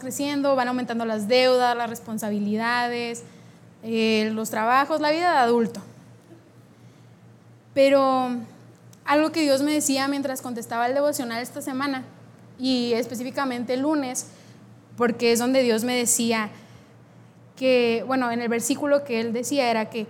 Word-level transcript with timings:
creciendo, 0.00 0.56
van 0.56 0.68
aumentando 0.68 1.04
las 1.04 1.28
deudas, 1.28 1.76
las 1.76 1.90
responsabilidades, 1.90 3.24
eh, 3.82 4.30
los 4.32 4.50
trabajos, 4.50 5.00
la 5.00 5.10
vida 5.10 5.32
de 5.32 5.38
adulto. 5.38 5.80
Pero 7.74 8.30
algo 9.04 9.32
que 9.32 9.42
Dios 9.42 9.62
me 9.62 9.72
decía 9.72 10.08
mientras 10.08 10.42
contestaba 10.42 10.86
el 10.86 10.94
devocional 10.94 11.42
esta 11.42 11.60
semana, 11.60 12.04
y 12.58 12.92
específicamente 12.94 13.74
el 13.74 13.80
lunes, 13.80 14.28
porque 14.96 15.32
es 15.32 15.38
donde 15.38 15.62
Dios 15.62 15.84
me 15.84 15.94
decía 15.94 16.50
que, 17.54 18.04
bueno, 18.06 18.30
en 18.30 18.40
el 18.40 18.48
versículo 18.48 19.04
que 19.04 19.20
Él 19.20 19.32
decía 19.32 19.70
era 19.70 19.90
que 19.90 20.06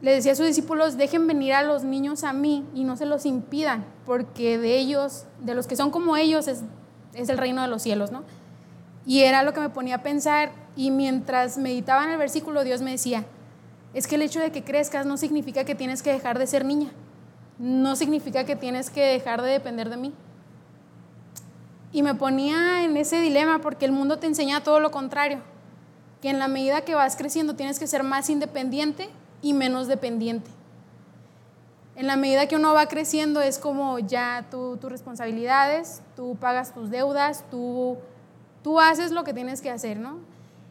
le 0.00 0.12
decía 0.12 0.32
a 0.32 0.34
sus 0.36 0.46
discípulos, 0.46 0.96
dejen 0.96 1.26
venir 1.26 1.54
a 1.54 1.62
los 1.62 1.82
niños 1.82 2.22
a 2.22 2.32
mí 2.32 2.64
y 2.74 2.84
no 2.84 2.96
se 2.96 3.06
los 3.06 3.26
impidan, 3.26 3.84
porque 4.06 4.58
de 4.58 4.78
ellos, 4.78 5.24
de 5.40 5.54
los 5.54 5.66
que 5.66 5.74
son 5.74 5.90
como 5.90 6.16
ellos, 6.16 6.46
es, 6.46 6.60
es 7.14 7.28
el 7.28 7.38
reino 7.38 7.62
de 7.62 7.68
los 7.68 7.82
cielos, 7.82 8.12
¿no? 8.12 8.22
Y 9.08 9.22
era 9.22 9.42
lo 9.42 9.54
que 9.54 9.60
me 9.60 9.70
ponía 9.70 9.94
a 9.94 10.02
pensar 10.02 10.52
y 10.76 10.90
mientras 10.90 11.56
meditaba 11.56 12.04
en 12.04 12.10
el 12.10 12.18
versículo, 12.18 12.62
Dios 12.62 12.82
me 12.82 12.90
decía, 12.90 13.24
es 13.94 14.06
que 14.06 14.16
el 14.16 14.22
hecho 14.22 14.38
de 14.38 14.52
que 14.52 14.64
crezcas 14.64 15.06
no 15.06 15.16
significa 15.16 15.64
que 15.64 15.74
tienes 15.74 16.02
que 16.02 16.12
dejar 16.12 16.38
de 16.38 16.46
ser 16.46 16.66
niña, 16.66 16.90
no 17.58 17.96
significa 17.96 18.44
que 18.44 18.54
tienes 18.54 18.90
que 18.90 19.00
dejar 19.00 19.40
de 19.40 19.48
depender 19.48 19.88
de 19.88 19.96
mí. 19.96 20.12
Y 21.90 22.02
me 22.02 22.14
ponía 22.16 22.84
en 22.84 22.98
ese 22.98 23.18
dilema 23.18 23.60
porque 23.62 23.86
el 23.86 23.92
mundo 23.92 24.18
te 24.18 24.26
enseña 24.26 24.62
todo 24.62 24.78
lo 24.78 24.90
contrario, 24.90 25.38
que 26.20 26.28
en 26.28 26.38
la 26.38 26.48
medida 26.48 26.82
que 26.82 26.94
vas 26.94 27.16
creciendo 27.16 27.56
tienes 27.56 27.78
que 27.78 27.86
ser 27.86 28.02
más 28.02 28.28
independiente 28.28 29.08
y 29.40 29.54
menos 29.54 29.86
dependiente. 29.86 30.50
En 31.96 32.08
la 32.08 32.16
medida 32.16 32.46
que 32.46 32.56
uno 32.56 32.74
va 32.74 32.88
creciendo 32.88 33.40
es 33.40 33.58
como 33.58 34.00
ya 34.00 34.48
tus 34.50 34.82
responsabilidades, 34.82 36.02
tú 36.14 36.36
pagas 36.38 36.74
tus 36.74 36.90
deudas, 36.90 37.46
tú, 37.50 37.96
tú 38.62 38.80
haces 38.80 39.12
lo 39.12 39.24
que 39.24 39.34
tienes 39.34 39.60
que 39.60 39.70
hacer, 39.70 39.98
¿no? 39.98 40.18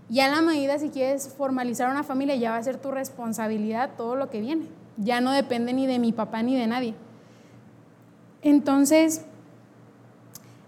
Ya 0.09 0.27
en 0.27 0.35
la 0.35 0.41
medida 0.41 0.79
si 0.79 0.89
quieres 0.89 1.33
formalizar 1.37 1.89
una 1.89 2.03
familia 2.03 2.35
ya 2.35 2.51
va 2.51 2.57
a 2.57 2.63
ser 2.63 2.77
tu 2.77 2.91
responsabilidad 2.91 3.91
todo 3.97 4.15
lo 4.15 4.29
que 4.29 4.39
viene. 4.39 4.67
Ya 4.97 5.21
no 5.21 5.31
depende 5.31 5.73
ni 5.73 5.85
de 5.85 5.99
mi 5.99 6.11
papá 6.11 6.41
ni 6.43 6.55
de 6.55 6.67
nadie. 6.67 6.95
Entonces, 8.41 9.25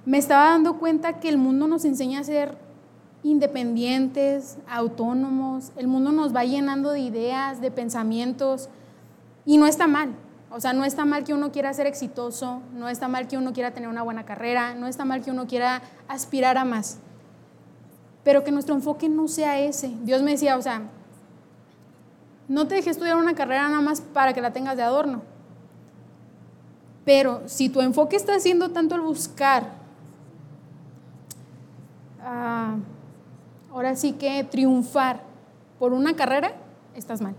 me 0.05 0.17
estaba 0.17 0.49
dando 0.49 0.77
cuenta 0.77 1.19
que 1.19 1.29
el 1.29 1.37
mundo 1.37 1.67
nos 1.67 1.85
enseña 1.85 2.19
a 2.19 2.23
ser 2.23 2.57
independientes, 3.23 4.57
autónomos, 4.67 5.71
el 5.75 5.87
mundo 5.87 6.11
nos 6.11 6.35
va 6.35 6.43
llenando 6.45 6.91
de 6.91 7.01
ideas, 7.01 7.61
de 7.61 7.69
pensamientos, 7.69 8.69
y 9.45 9.57
no 9.57 9.67
está 9.67 9.87
mal. 9.87 10.15
O 10.51 10.59
sea, 10.59 10.73
no 10.73 10.83
está 10.83 11.05
mal 11.05 11.23
que 11.23 11.33
uno 11.33 11.51
quiera 11.51 11.73
ser 11.73 11.85
exitoso, 11.85 12.61
no 12.73 12.89
está 12.89 13.07
mal 13.07 13.27
que 13.27 13.37
uno 13.37 13.53
quiera 13.53 13.71
tener 13.71 13.89
una 13.89 14.01
buena 14.01 14.25
carrera, 14.25 14.73
no 14.73 14.87
está 14.87 15.05
mal 15.05 15.21
que 15.21 15.31
uno 15.31 15.47
quiera 15.47 15.81
aspirar 16.07 16.57
a 16.57 16.65
más, 16.65 16.99
pero 18.23 18.43
que 18.43 18.51
nuestro 18.51 18.75
enfoque 18.75 19.09
no 19.09 19.27
sea 19.27 19.59
ese. 19.59 19.91
Dios 20.03 20.21
me 20.21 20.31
decía, 20.31 20.57
o 20.57 20.61
sea, 20.61 20.83
no 22.47 22.67
te 22.67 22.75
dejes 22.75 22.91
estudiar 22.91 23.17
una 23.17 23.35
carrera 23.35 23.69
nada 23.69 23.81
más 23.81 24.01
para 24.01 24.33
que 24.33 24.41
la 24.41 24.53
tengas 24.53 24.77
de 24.77 24.83
adorno. 24.83 25.21
Pero 27.05 27.41
si 27.45 27.69
tu 27.69 27.81
enfoque 27.81 28.15
está 28.15 28.39
siendo 28.39 28.69
tanto 28.69 28.95
el 28.95 29.01
buscar 29.01 29.79
Ah, 32.31 32.75
ahora 33.71 33.95
sí 33.95 34.13
que 34.13 34.43
triunfar 34.43 35.21
por 35.79 35.93
una 35.93 36.15
carrera, 36.15 36.53
estás 36.95 37.21
mal. 37.21 37.35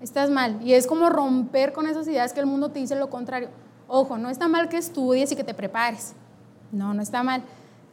Estás 0.00 0.30
mal. 0.30 0.60
Y 0.62 0.74
es 0.74 0.86
como 0.86 1.08
romper 1.08 1.72
con 1.72 1.86
esas 1.86 2.06
ideas 2.06 2.32
que 2.32 2.40
el 2.40 2.46
mundo 2.46 2.70
te 2.70 2.80
dice 2.80 2.96
lo 2.96 3.08
contrario. 3.08 3.48
Ojo, 3.88 4.18
no 4.18 4.28
está 4.28 4.48
mal 4.48 4.68
que 4.68 4.76
estudies 4.76 5.32
y 5.32 5.36
que 5.36 5.44
te 5.44 5.54
prepares. 5.54 6.14
No, 6.72 6.92
no 6.92 7.00
está 7.00 7.22
mal. 7.22 7.42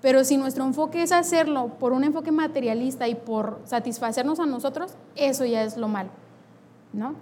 Pero 0.03 0.25
si 0.25 0.35
nuestro 0.35 0.65
enfoque 0.65 1.01
es 1.01 1.13
hacerlo 1.13 1.69
por 1.79 1.93
un 1.93 2.03
enfoque 2.03 2.33
materialista 2.33 3.07
y 3.07 3.15
por 3.15 3.61
satisfacernos 3.63 4.41
a 4.41 4.45
nosotros, 4.45 4.95
eso 5.15 5.45
ya 5.45 5.63
es 5.63 5.77
lo 5.77 5.87
malo. 5.87 6.09
¿No? 6.91 7.15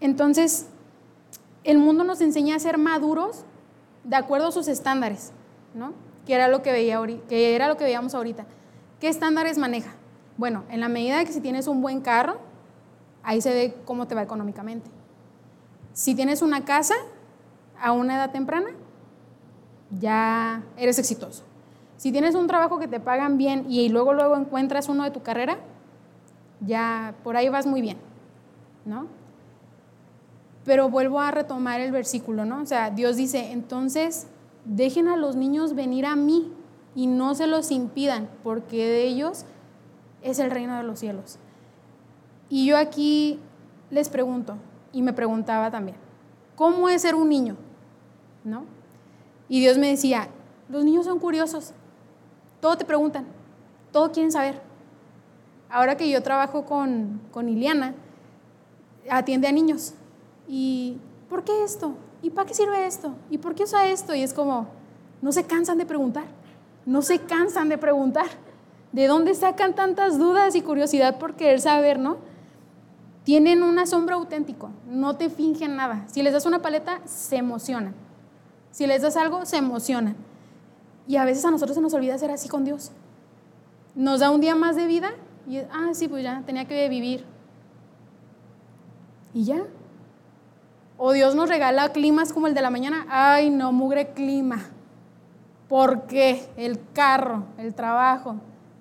Entonces, 0.00 0.66
el 1.62 1.78
mundo 1.78 2.02
nos 2.02 2.20
enseña 2.20 2.56
a 2.56 2.58
ser 2.58 2.78
maduros 2.78 3.44
de 4.02 4.16
acuerdo 4.16 4.48
a 4.48 4.52
sus 4.52 4.66
estándares, 4.66 5.30
¿no? 5.72 5.92
que 6.26 6.34
era 6.34 6.48
lo 6.48 6.62
que, 6.62 6.72
veía, 6.72 7.00
que 7.28 7.54
era 7.54 7.68
lo 7.68 7.76
que 7.76 7.84
veíamos 7.84 8.12
ahorita. 8.16 8.44
¿Qué 8.98 9.06
estándares 9.06 9.56
maneja? 9.56 9.94
Bueno, 10.36 10.64
en 10.70 10.80
la 10.80 10.88
medida 10.88 11.18
de 11.18 11.26
que 11.26 11.32
si 11.32 11.40
tienes 11.40 11.68
un 11.68 11.80
buen 11.80 12.00
carro, 12.00 12.38
ahí 13.22 13.40
se 13.40 13.54
ve 13.54 13.76
cómo 13.84 14.08
te 14.08 14.16
va 14.16 14.22
económicamente. 14.22 14.90
Si 15.92 16.16
tienes 16.16 16.42
una 16.42 16.64
casa 16.64 16.96
a 17.80 17.92
una 17.92 18.16
edad 18.16 18.32
temprana, 18.32 18.70
ya 19.92 20.64
eres 20.76 20.98
exitoso. 20.98 21.44
Si 21.96 22.12
tienes 22.12 22.34
un 22.34 22.46
trabajo 22.46 22.78
que 22.78 22.88
te 22.88 23.00
pagan 23.00 23.38
bien 23.38 23.66
y 23.68 23.88
luego 23.88 24.12
luego 24.12 24.36
encuentras 24.36 24.88
uno 24.88 25.04
de 25.04 25.10
tu 25.10 25.22
carrera, 25.22 25.58
ya 26.60 27.14
por 27.22 27.36
ahí 27.36 27.48
vas 27.48 27.66
muy 27.66 27.80
bien, 27.80 27.98
¿no? 28.84 29.06
Pero 30.64 30.88
vuelvo 30.88 31.20
a 31.20 31.30
retomar 31.30 31.80
el 31.80 31.92
versículo, 31.92 32.44
¿no? 32.44 32.62
O 32.62 32.66
sea, 32.66 32.90
Dios 32.90 33.16
dice, 33.16 33.52
entonces 33.52 34.26
dejen 34.64 35.08
a 35.08 35.16
los 35.16 35.36
niños 35.36 35.74
venir 35.74 36.06
a 36.06 36.16
mí 36.16 36.52
y 36.94 37.06
no 37.06 37.34
se 37.34 37.46
los 37.46 37.70
impidan, 37.70 38.28
porque 38.42 38.76
de 38.76 39.04
ellos 39.04 39.44
es 40.22 40.38
el 40.38 40.50
reino 40.50 40.76
de 40.76 40.84
los 40.84 40.98
cielos. 40.98 41.38
Y 42.48 42.66
yo 42.66 42.76
aquí 42.76 43.38
les 43.90 44.08
pregunto, 44.08 44.56
y 44.92 45.02
me 45.02 45.12
preguntaba 45.12 45.70
también, 45.70 45.96
¿cómo 46.56 46.88
es 46.88 47.02
ser 47.02 47.14
un 47.14 47.28
niño? 47.28 47.56
¿No? 48.44 48.64
Y 49.48 49.60
Dios 49.60 49.76
me 49.76 49.88
decía, 49.88 50.28
los 50.68 50.84
niños 50.84 51.04
son 51.04 51.18
curiosos, 51.18 51.74
todo 52.64 52.78
te 52.78 52.86
preguntan, 52.86 53.26
todo 53.92 54.10
quieren 54.10 54.32
saber. 54.32 54.58
Ahora 55.68 55.98
que 55.98 56.08
yo 56.08 56.22
trabajo 56.22 56.64
con, 56.64 57.20
con 57.30 57.46
Iliana, 57.46 57.94
atiende 59.10 59.46
a 59.46 59.52
niños. 59.52 59.92
¿Y 60.48 60.96
por 61.28 61.44
qué 61.44 61.62
esto? 61.62 61.94
¿y 62.22 62.30
para 62.30 62.48
qué 62.48 62.54
sirve 62.54 62.86
esto? 62.86 63.12
¿Y 63.28 63.36
por 63.36 63.54
qué 63.54 63.64
usa 63.64 63.86
esto? 63.88 64.14
Y 64.14 64.22
es 64.22 64.32
como, 64.32 64.68
no 65.20 65.30
se 65.30 65.44
cansan 65.44 65.76
de 65.76 65.84
preguntar, 65.84 66.24
no 66.86 67.02
se 67.02 67.18
cansan 67.18 67.68
de 67.68 67.76
preguntar. 67.76 68.28
¿De 68.92 69.08
dónde 69.08 69.34
sacan 69.34 69.74
tantas 69.74 70.18
dudas 70.18 70.54
y 70.54 70.62
curiosidad 70.62 71.18
por 71.18 71.34
querer 71.34 71.60
saber, 71.60 71.98
no? 71.98 72.16
Tienen 73.24 73.62
un 73.62 73.78
asombro 73.78 74.16
auténtico, 74.16 74.70
no 74.88 75.16
te 75.16 75.28
fingen 75.28 75.76
nada. 75.76 76.06
Si 76.06 76.22
les 76.22 76.32
das 76.32 76.46
una 76.46 76.62
paleta, 76.62 77.02
se 77.04 77.36
emocionan. 77.36 77.94
Si 78.70 78.86
les 78.86 79.02
das 79.02 79.18
algo, 79.18 79.44
se 79.44 79.58
emocionan. 79.58 80.16
Y 81.06 81.16
a 81.16 81.24
veces 81.24 81.44
a 81.44 81.50
nosotros 81.50 81.74
se 81.74 81.82
nos 81.82 81.94
olvida 81.94 82.16
ser 82.18 82.30
así 82.30 82.48
con 82.48 82.64
Dios. 82.64 82.92
Nos 83.94 84.20
da 84.20 84.30
un 84.30 84.40
día 84.40 84.54
más 84.54 84.76
de 84.76 84.86
vida 84.86 85.10
y, 85.46 85.58
ah, 85.58 85.90
sí, 85.92 86.08
pues 86.08 86.22
ya, 86.22 86.42
tenía 86.46 86.66
que 86.66 86.88
vivir. 86.88 87.24
Y 89.32 89.44
ya, 89.44 89.64
o 90.96 91.12
Dios 91.12 91.34
nos 91.34 91.48
regala 91.48 91.90
climas 91.90 92.32
como 92.32 92.46
el 92.46 92.54
de 92.54 92.62
la 92.62 92.70
mañana. 92.70 93.06
Ay, 93.08 93.50
no, 93.50 93.72
mugre 93.72 94.12
clima. 94.12 94.60
¿Por 95.68 96.06
qué? 96.06 96.48
El 96.56 96.80
carro, 96.92 97.44
el 97.58 97.74
trabajo. 97.74 98.36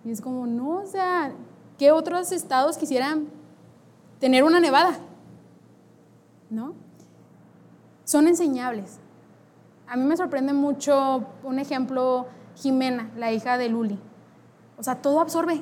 Y 0.05 0.11
es 0.11 0.21
como, 0.21 0.45
no, 0.45 0.81
o 0.81 0.85
sea, 0.85 1.31
¿qué 1.77 1.91
otros 1.91 2.31
estados 2.31 2.77
quisieran 2.77 3.27
tener 4.19 4.43
una 4.43 4.59
nevada? 4.59 4.97
¿No? 6.49 6.75
Son 8.03 8.27
enseñables. 8.27 8.99
A 9.93 9.95
mí 9.95 10.05
me 10.05 10.17
sorprende 10.17 10.53
mucho 10.53 11.23
un 11.43 11.59
ejemplo, 11.59 12.25
Jimena, 12.55 13.11
la 13.15 13.31
hija 13.31 13.59
de 13.59 13.69
Luli. 13.69 13.99
O 14.79 14.81
sea, 14.81 14.95
todo 14.95 15.19
absorbe. 15.19 15.61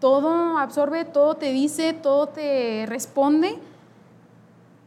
Todo 0.00 0.58
absorbe, 0.58 1.04
todo 1.04 1.36
te 1.36 1.52
dice, 1.52 1.92
todo 1.92 2.26
te 2.26 2.84
responde 2.86 3.58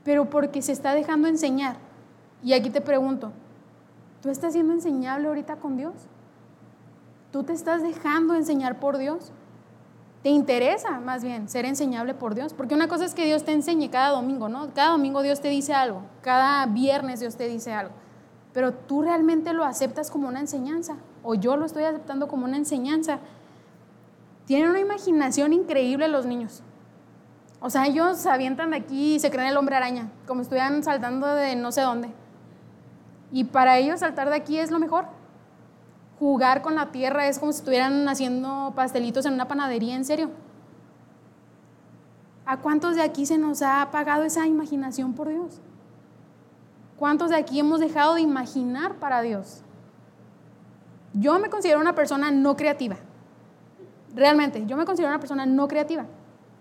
pero 0.04 0.30
porque 0.30 0.62
se 0.62 0.72
está 0.72 0.94
dejando 0.94 1.28
enseñar. 1.28 1.78
Y 2.44 2.54
aquí 2.54 2.70
te 2.70 2.82
pregunto, 2.82 3.32
¿tú 4.22 4.30
estás 4.30 4.54
siendo 4.54 4.74
enseñable 4.74 5.28
ahorita 5.28 5.58
con 5.58 5.78
Dios? 5.78 5.94
¿Tú 7.32 7.44
te 7.44 7.54
estás 7.54 7.82
dejando 7.82 8.36
enseñar 8.36 8.80
por 8.80 8.98
Dios? 8.98 9.32
¿Te 10.24 10.30
interesa 10.30 11.00
más 11.00 11.24
bien 11.24 11.50
ser 11.50 11.66
enseñable 11.66 12.14
por 12.14 12.36
Dios? 12.36 12.54
Porque 12.54 12.76
una 12.76 12.88
cosa 12.88 13.06
es 13.06 13.16
que 13.16 13.26
Dios 13.26 13.44
te 13.44 13.54
enseñe 13.54 13.90
cada 13.90 14.10
domingo, 14.10 14.50
¿no? 14.50 14.74
Cada 14.74 14.92
domingo 14.92 15.22
Dios 15.22 15.42
te 15.42 15.50
dice 15.50 15.74
algo, 15.74 16.02
cada 16.22 16.66
viernes 16.68 17.20
Dios 17.20 17.38
te 17.38 17.48
dice 17.48 17.74
algo, 17.74 17.94
pero 18.54 18.74
tú 18.74 19.02
realmente 19.02 19.54
lo 19.54 19.64
aceptas 19.64 20.12
como 20.12 20.28
una 20.28 20.40
enseñanza, 20.40 20.96
o 21.24 21.36
yo 21.36 21.56
lo 21.56 21.66
estoy 21.66 21.84
aceptando 21.84 22.28
como 22.28 22.46
una 22.46 22.58
enseñanza. 22.58 23.20
Tienen 24.46 24.70
una 24.70 24.80
imaginación 24.80 25.54
increíble 25.54 26.08
los 26.08 26.26
niños. 26.26 26.64
O 27.62 27.70
sea, 27.70 27.86
ellos 27.86 28.18
se 28.18 28.30
avientan 28.30 28.72
de 28.72 28.78
aquí 28.78 29.16
y 29.16 29.20
se 29.20 29.30
creen 29.30 29.50
el 29.50 29.58
hombre 29.58 29.76
araña, 29.76 30.10
como 30.28 30.42
estuvieran 30.42 30.84
saltando 30.84 31.28
de 31.28 31.56
no 31.56 31.72
sé 31.72 31.82
dónde. 31.82 32.10
Y 33.32 33.46
para 33.46 33.78
ellos 33.78 34.00
saltar 34.00 34.30
de 34.30 34.36
aquí 34.36 34.58
es 34.58 34.72
lo 34.72 34.80
mejor. 34.80 35.06
Jugar 36.20 36.62
con 36.62 36.76
la 36.76 36.92
tierra 36.92 37.28
es 37.28 37.40
como 37.40 37.52
si 37.52 37.60
estuvieran 37.60 38.08
haciendo 38.10 38.74
pastelitos 38.76 39.26
en 39.26 39.34
una 39.34 39.48
panadería, 39.48 39.96
en 39.96 40.06
serio. 40.06 40.32
¿A 42.46 42.58
cuántos 42.58 42.96
de 42.96 43.02
aquí 43.02 43.26
se 43.26 43.38
nos 43.38 43.62
ha 43.62 43.82
apagado 43.82 44.24
esa 44.24 44.46
imaginación 44.48 45.14
por 45.14 45.30
Dios? 45.30 45.62
¿Cuántos 47.02 47.32
de 47.32 47.36
aquí 47.36 47.60
hemos 47.60 47.80
dejado 47.80 48.14
de 48.14 48.22
imaginar 48.22 49.00
para 49.00 49.24
Dios? 49.24 49.64
Yo 51.14 51.40
me 51.40 51.50
considero 51.50 51.80
una 51.80 51.96
persona 51.96 52.30
no 52.30 52.56
creativa. 52.56 52.96
Realmente, 54.14 54.68
yo 54.68 54.78
me 54.78 54.86
considero 54.86 55.10
una 55.10 55.20
persona 55.20 55.48
no 55.48 55.68
creativa. 55.68 56.06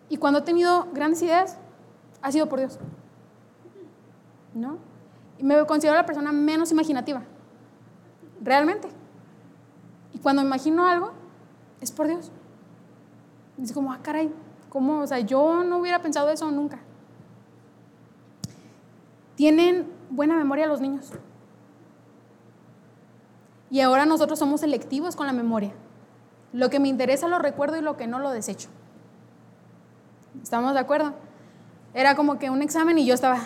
Y 0.08 0.16
cuando 0.16 0.38
he 0.38 0.42
tenido 0.42 0.88
grandes 0.94 1.20
ideas, 1.20 1.58
ha 2.22 2.32
sido 2.32 2.48
por 2.48 2.58
Dios. 2.58 2.78
¿No? 4.54 4.78
Y 5.36 5.44
me 5.44 5.62
considero 5.66 5.94
la 5.94 6.06
persona 6.06 6.32
menos 6.32 6.72
imaginativa. 6.72 7.22
Realmente. 8.40 8.88
Y 10.14 10.20
cuando 10.20 10.40
imagino 10.40 10.86
algo, 10.86 11.12
es 11.82 11.92
por 11.92 12.06
Dios. 12.06 12.32
Dice 13.58 13.74
como, 13.74 13.92
ah, 13.92 13.98
caray, 14.02 14.32
¿cómo? 14.70 15.00
O 15.00 15.06
sea, 15.06 15.18
yo 15.18 15.62
no 15.64 15.76
hubiera 15.80 16.00
pensado 16.00 16.30
eso 16.30 16.50
nunca. 16.50 16.78
Tienen 19.36 19.99
buena 20.10 20.36
memoria 20.36 20.66
los 20.66 20.80
niños. 20.80 21.12
Y 23.70 23.80
ahora 23.80 24.04
nosotros 24.04 24.38
somos 24.38 24.60
selectivos 24.60 25.16
con 25.16 25.26
la 25.26 25.32
memoria. 25.32 25.72
Lo 26.52 26.68
que 26.68 26.80
me 26.80 26.88
interesa 26.88 27.28
lo 27.28 27.38
recuerdo 27.38 27.76
y 27.76 27.80
lo 27.80 27.96
que 27.96 28.08
no 28.08 28.18
lo 28.18 28.30
desecho. 28.30 28.68
¿Estamos 30.42 30.74
de 30.74 30.80
acuerdo? 30.80 31.14
Era 31.94 32.16
como 32.16 32.38
que 32.38 32.50
un 32.50 32.62
examen 32.62 32.98
y 32.98 33.06
yo 33.06 33.14
estaba, 33.14 33.38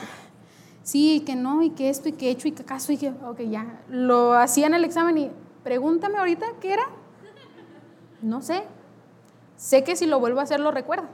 sí, 0.82 1.22
que 1.26 1.36
no, 1.36 1.62
y 1.62 1.70
que 1.70 1.90
esto, 1.90 2.08
y 2.08 2.12
que 2.12 2.28
he 2.28 2.30
hecho, 2.30 2.48
y 2.48 2.52
que 2.52 2.62
acaso, 2.62 2.92
y 2.92 2.96
que, 2.96 3.10
ok, 3.10 3.40
ya. 3.42 3.80
Lo 3.88 4.32
hacía 4.34 4.66
en 4.66 4.74
el 4.74 4.84
examen 4.84 5.18
y 5.18 5.30
pregúntame 5.62 6.18
ahorita 6.18 6.46
qué 6.60 6.72
era. 6.72 6.84
No 8.22 8.40
sé. 8.40 8.64
Sé 9.56 9.84
que 9.84 9.96
si 9.96 10.06
lo 10.06 10.18
vuelvo 10.18 10.40
a 10.40 10.44
hacer 10.44 10.60
lo 10.60 10.70
recuerdo, 10.70 11.04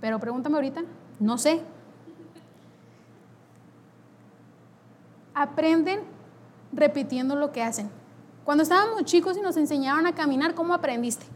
pero 0.00 0.18
pregúntame 0.20 0.56
ahorita, 0.56 0.82
no 1.20 1.38
sé. 1.38 1.62
Aprenden 5.34 6.00
repitiendo 6.72 7.36
lo 7.36 7.52
que 7.52 7.62
hacen. 7.62 7.90
Cuando 8.44 8.62
estábamos 8.62 9.04
chicos 9.04 9.36
y 9.36 9.40
nos 9.40 9.56
enseñaban 9.56 10.06
a 10.06 10.14
caminar, 10.14 10.54
¿cómo 10.54 10.74
aprendiste? 10.74 11.26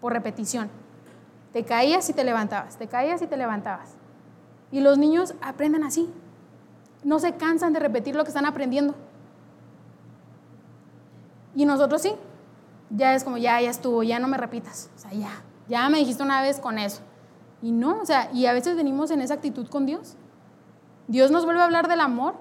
Por 0.00 0.12
repetición. 0.12 0.70
Te 1.52 1.64
caías 1.64 2.08
y 2.08 2.12
te 2.12 2.24
levantabas, 2.24 2.76
te 2.76 2.86
caías 2.86 3.22
y 3.22 3.26
te 3.26 3.36
levantabas. 3.36 3.94
Y 4.72 4.80
los 4.80 4.98
niños 4.98 5.34
aprenden 5.40 5.84
así. 5.84 6.08
No 7.04 7.18
se 7.18 7.34
cansan 7.34 7.72
de 7.72 7.80
repetir 7.80 8.16
lo 8.16 8.24
que 8.24 8.28
están 8.28 8.46
aprendiendo. 8.46 8.94
Y 11.54 11.64
nosotros 11.64 12.02
sí. 12.02 12.12
Ya 12.90 13.14
es 13.14 13.24
como, 13.24 13.36
ya, 13.36 13.60
ya 13.60 13.70
estuvo, 13.70 14.02
ya 14.02 14.18
no 14.18 14.28
me 14.28 14.36
repitas. 14.36 14.90
O 14.96 14.98
sea, 14.98 15.12
ya, 15.12 15.42
ya 15.68 15.88
me 15.88 15.98
dijiste 15.98 16.22
una 16.22 16.40
vez 16.40 16.60
con 16.60 16.78
eso. 16.78 17.00
Y 17.62 17.72
no, 17.72 18.00
o 18.00 18.06
sea, 18.06 18.30
y 18.32 18.46
a 18.46 18.52
veces 18.52 18.76
venimos 18.76 19.10
en 19.10 19.20
esa 19.20 19.34
actitud 19.34 19.66
con 19.68 19.86
Dios. 19.86 20.14
Dios 21.08 21.30
nos 21.30 21.44
vuelve 21.44 21.60
a 21.60 21.64
hablar 21.64 21.88
del 21.88 22.00
amor 22.00 22.34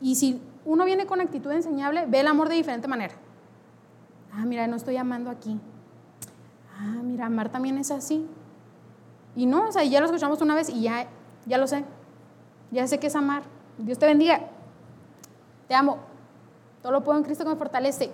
y 0.00 0.14
si 0.14 0.40
uno 0.64 0.84
viene 0.84 1.06
con 1.06 1.20
actitud 1.20 1.50
enseñable, 1.50 2.06
ve 2.06 2.20
el 2.20 2.26
amor 2.26 2.48
de 2.48 2.56
diferente 2.56 2.88
manera. 2.88 3.14
Ah, 4.32 4.44
mira, 4.44 4.66
no 4.66 4.76
estoy 4.76 4.96
amando 4.96 5.30
aquí. 5.30 5.58
Ah, 6.78 7.00
mira, 7.02 7.26
amar 7.26 7.50
también 7.50 7.78
es 7.78 7.90
así. 7.90 8.26
Y 9.36 9.46
no, 9.46 9.68
o 9.68 9.72
sea, 9.72 9.84
ya 9.84 10.00
lo 10.00 10.06
escuchamos 10.06 10.40
una 10.40 10.54
vez 10.54 10.68
y 10.68 10.82
ya, 10.82 11.06
ya 11.46 11.58
lo 11.58 11.66
sé. 11.66 11.84
Ya 12.70 12.86
sé 12.86 12.98
que 12.98 13.08
es 13.08 13.16
amar. 13.16 13.42
Dios 13.78 13.98
te 13.98 14.06
bendiga. 14.06 14.40
Te 15.68 15.74
amo. 15.74 15.98
Todo 16.82 16.92
lo 16.92 17.04
puedo 17.04 17.18
en 17.18 17.24
Cristo 17.24 17.44
que 17.44 17.50
me 17.50 17.56
fortalece. 17.56 18.10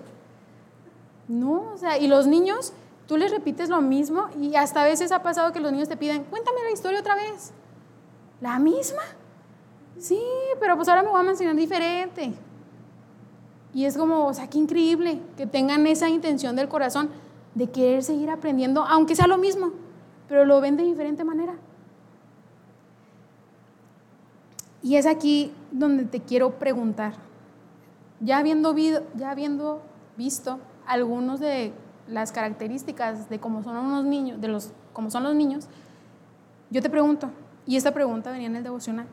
No, 1.27 1.73
o 1.73 1.77
sea, 1.77 1.97
y 1.97 2.07
los 2.07 2.27
niños, 2.27 2.73
tú 3.07 3.17
les 3.17 3.31
repites 3.31 3.69
lo 3.69 3.81
mismo 3.81 4.27
y 4.39 4.55
hasta 4.55 4.81
a 4.81 4.85
veces 4.85 5.11
ha 5.11 5.23
pasado 5.23 5.51
que 5.51 5.59
los 5.59 5.71
niños 5.71 5.89
te 5.89 5.97
piden, 5.97 6.23
cuéntame 6.23 6.63
la 6.63 6.71
historia 6.71 6.99
otra 6.99 7.15
vez. 7.15 7.51
¿La 8.39 8.59
misma? 8.59 9.01
Sí, 9.99 10.21
pero 10.59 10.75
pues 10.75 10.87
ahora 10.87 11.03
me 11.03 11.09
voy 11.09 11.19
a 11.19 11.23
mencionar 11.23 11.55
diferente. 11.55 12.33
Y 13.73 13.85
es 13.85 13.97
como, 13.97 14.25
o 14.25 14.33
sea, 14.33 14.49
qué 14.49 14.57
increíble 14.57 15.19
que 15.35 15.45
tengan 15.45 15.85
esa 15.87 16.09
intención 16.09 16.55
del 16.55 16.67
corazón 16.67 17.09
de 17.55 17.69
querer 17.69 18.03
seguir 18.03 18.29
aprendiendo, 18.29 18.83
aunque 18.83 19.15
sea 19.15 19.27
lo 19.27 19.37
mismo, 19.37 19.71
pero 20.27 20.45
lo 20.45 20.61
ven 20.61 20.77
de 20.77 20.83
diferente 20.83 21.23
manera. 21.23 21.55
Y 24.81 24.95
es 24.95 25.05
aquí 25.05 25.51
donde 25.71 26.05
te 26.05 26.21
quiero 26.21 26.59
preguntar, 26.59 27.13
ya 28.19 28.37
habiendo, 28.37 28.75
ya 29.15 29.31
habiendo 29.31 29.81
visto 30.17 30.59
algunos 30.85 31.39
de 31.39 31.73
las 32.07 32.31
características 32.31 33.29
de 33.29 33.39
cómo 33.39 33.63
son 33.63 33.75
unos 33.77 34.05
niños, 34.05 34.39
de 34.39 34.47
los 34.47 34.71
cómo 34.93 35.11
son 35.11 35.23
los 35.23 35.35
niños, 35.35 35.67
yo 36.69 36.81
te 36.81 36.89
pregunto, 36.89 37.29
y 37.65 37.75
esta 37.75 37.93
pregunta 37.93 38.31
venía 38.31 38.47
en 38.47 38.55
el 38.55 38.63
devocional, 38.63 39.07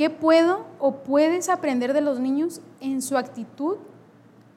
¿Qué 0.00 0.08
puedo 0.08 0.64
o 0.78 1.02
puedes 1.02 1.50
aprender 1.50 1.92
de 1.92 2.00
los 2.00 2.20
niños 2.20 2.62
en 2.80 3.02
su 3.02 3.18
actitud 3.18 3.76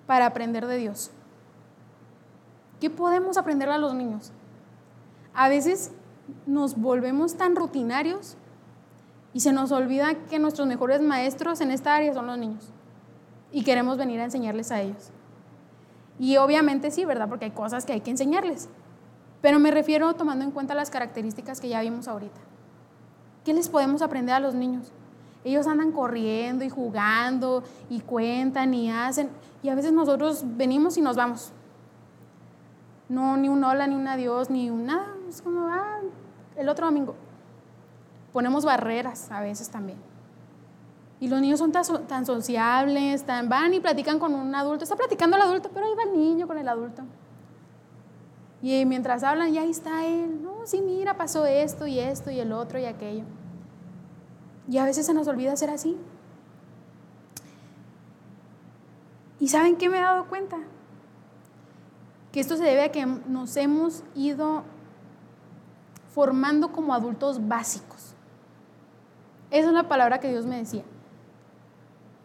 para 0.08 0.26
aprender 0.26 0.68
de 0.68 0.78
Dios? 0.78 1.12
¿Qué 2.80 2.90
podemos 2.90 3.36
aprender 3.36 3.68
a 3.70 3.78
los 3.78 3.94
niños? 3.94 4.32
A 5.34 5.50
veces 5.50 5.92
nos 6.46 6.78
volvemos 6.78 7.36
tan 7.36 7.58
rutinarios 7.58 8.38
y 9.34 9.42
se 9.42 9.52
nos 9.52 9.74
olvida 9.74 10.16
que 10.30 10.40
nuestros 10.40 10.66
mejores 10.66 11.02
maestros 11.02 11.60
en 11.60 11.72
esta 11.72 11.94
área 11.94 12.14
son 12.14 12.28
los 12.28 12.38
niños 12.38 12.72
y 13.52 13.66
queremos 13.66 13.98
venir 13.98 14.22
a 14.22 14.24
enseñarles 14.24 14.72
a 14.72 14.80
ellos. 14.80 15.12
Y 16.20 16.38
obviamente 16.38 16.90
sí, 16.90 17.04
¿verdad? 17.04 17.28
Porque 17.28 17.44
hay 17.44 17.52
cosas 17.52 17.86
que 17.86 17.92
hay 17.92 18.00
que 18.00 18.12
enseñarles. 18.12 18.70
Pero 19.42 19.60
me 19.60 19.72
refiero 19.72 20.14
tomando 20.14 20.46
en 20.46 20.52
cuenta 20.52 20.74
las 20.74 20.90
características 20.90 21.60
que 21.60 21.68
ya 21.68 21.82
vimos 21.82 22.08
ahorita. 22.08 22.40
¿Qué 23.44 23.54
les 23.54 23.68
podemos 23.68 24.02
aprender 24.02 24.36
a 24.36 24.40
los 24.40 24.56
niños? 24.56 24.94
Ellos 25.44 25.68
andan 25.68 25.92
corriendo 25.92 26.64
y 26.64 26.70
jugando 26.70 27.64
y 27.90 28.00
cuentan 28.02 28.74
y 28.74 28.90
hacen. 28.90 29.30
Y 29.62 29.70
a 29.70 29.76
veces 29.76 29.92
nosotros 29.92 30.44
venimos 30.46 30.98
y 30.98 31.02
nos 31.02 31.16
vamos. 31.16 31.52
No, 33.10 33.36
ni 33.38 33.50
un 33.50 33.64
hola, 33.64 33.86
ni 33.88 33.96
un 33.96 34.08
adiós, 34.08 34.50
ni 34.50 34.70
un 34.70 34.86
nada. 34.86 35.14
Es 35.28 35.42
como, 35.42 35.68
ah, 35.68 36.00
el 36.56 36.70
otro 36.70 36.86
domingo. 36.86 37.16
Ponemos 38.32 38.64
barreras 38.66 39.30
a 39.32 39.42
veces 39.42 39.70
también. 39.70 39.98
Y 41.20 41.28
los 41.28 41.40
niños 41.40 41.60
son 41.60 41.72
tan, 41.72 42.26
sociables, 42.26 43.24
tan, 43.24 43.48
van 43.48 43.74
y 43.74 43.80
platican 43.80 44.20
con 44.20 44.34
un 44.34 44.54
adulto. 44.56 44.84
Está 44.84 44.96
platicando 44.96 45.38
el 45.38 45.44
adulto, 45.44 45.70
pero 45.74 45.86
ahí 45.86 45.94
va 45.96 46.04
el 46.04 46.18
niño 46.18 46.48
con 46.48 46.58
el 46.58 46.68
adulto. 46.68 47.04
Y 48.62 48.86
mientras 48.86 49.24
hablan, 49.24 49.54
ya 49.54 49.62
ahí 49.62 49.72
está 49.72 50.06
él. 50.06 50.42
No, 50.42 50.66
sí, 50.66 50.82
mira, 50.82 51.16
pasó 51.16 51.46
esto 51.46 51.86
y 51.86 52.00
esto 52.00 52.32
y 52.32 52.40
el 52.40 52.52
otro 52.52 52.80
y 52.80 52.86
aquello. 52.86 53.26
Y 54.68 54.78
a 54.78 54.86
veces 54.86 55.06
se 55.06 55.14
nos 55.14 55.28
olvida 55.28 55.56
ser 55.56 55.70
así. 55.70 55.98
¿Y 59.40 59.50
saben 59.50 59.76
qué 59.76 59.90
me 59.90 59.98
he 59.98 60.02
dado 60.02 60.28
cuenta? 60.28 60.58
Que 62.32 62.40
esto 62.40 62.56
se 62.56 62.64
debe 62.64 62.84
a 62.84 62.92
que 62.92 63.06
nos 63.06 63.58
hemos 63.58 64.04
ido 64.16 64.64
formando 66.14 66.72
como 66.72 66.94
adultos 66.94 67.48
básicos. 67.48 68.14
Esa 69.52 69.68
es 69.68 69.74
la 69.74 69.88
palabra 69.88 70.20
que 70.20 70.30
Dios 70.30 70.46
me 70.46 70.58
decía. 70.58 70.84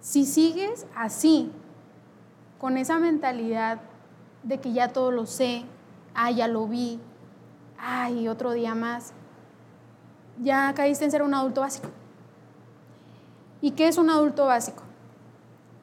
Si 0.01 0.25
sigues 0.25 0.87
así, 0.95 1.51
con 2.59 2.77
esa 2.77 2.99
mentalidad 2.99 3.81
de 4.43 4.61
que 4.61 4.73
ya 4.73 4.93
todo 4.93 5.11
lo 5.11 5.27
sé, 5.27 5.65
ah, 6.15 6.31
ya 6.31 6.49
lo 6.49 6.67
vi, 6.67 7.01
ay, 7.79 8.29
otro 8.29 8.53
día 8.53 8.75
más, 8.75 9.13
ya 10.41 10.73
caíste 10.75 11.05
en 11.05 11.11
ser 11.11 11.23
un 11.23 11.35
adulto 11.35 11.63
básico. 11.63 11.89
¿Y 13.61 13.73
qué 13.73 13.89
es 13.89 13.99
un 13.99 14.11
adulto 14.11 14.47
básico? 14.47 14.83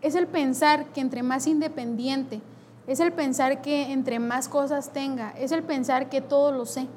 Es 0.01 0.15
el 0.15 0.27
pensar 0.27 0.85
que 0.87 1.01
entre 1.01 1.23
más 1.23 1.47
independiente, 1.47 2.41
es 2.87 2.99
el 2.99 3.11
pensar 3.11 3.61
que 3.61 3.91
entre 3.91 4.19
más 4.19 4.47
cosas 4.47 4.91
tenga, 4.91 5.31
es 5.31 5.51
el 5.51 5.63
pensar 5.63 6.09
que 6.09 6.21
todo 6.21 6.51
lo 6.51 6.65
sé. 6.65 6.87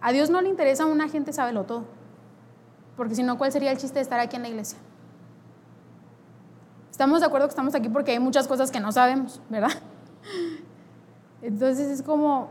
A 0.00 0.12
Dios 0.12 0.30
no 0.30 0.40
le 0.40 0.50
interesa 0.50 0.84
a 0.84 0.86
una 0.86 1.08
gente 1.08 1.32
lo 1.52 1.64
todo, 1.64 1.84
porque 2.96 3.14
si 3.14 3.22
no, 3.22 3.38
¿cuál 3.38 3.50
sería 3.50 3.72
el 3.72 3.78
chiste 3.78 3.94
de 3.94 4.02
estar 4.02 4.20
aquí 4.20 4.36
en 4.36 4.42
la 4.42 4.48
iglesia? 4.48 4.78
Estamos 6.90 7.20
de 7.20 7.26
acuerdo 7.26 7.48
que 7.48 7.52
estamos 7.52 7.74
aquí 7.74 7.88
porque 7.88 8.12
hay 8.12 8.20
muchas 8.20 8.46
cosas 8.46 8.70
que 8.70 8.78
no 8.78 8.92
sabemos, 8.92 9.40
¿verdad? 9.48 9.72
Entonces 11.42 11.88
es 11.88 12.02
como, 12.02 12.50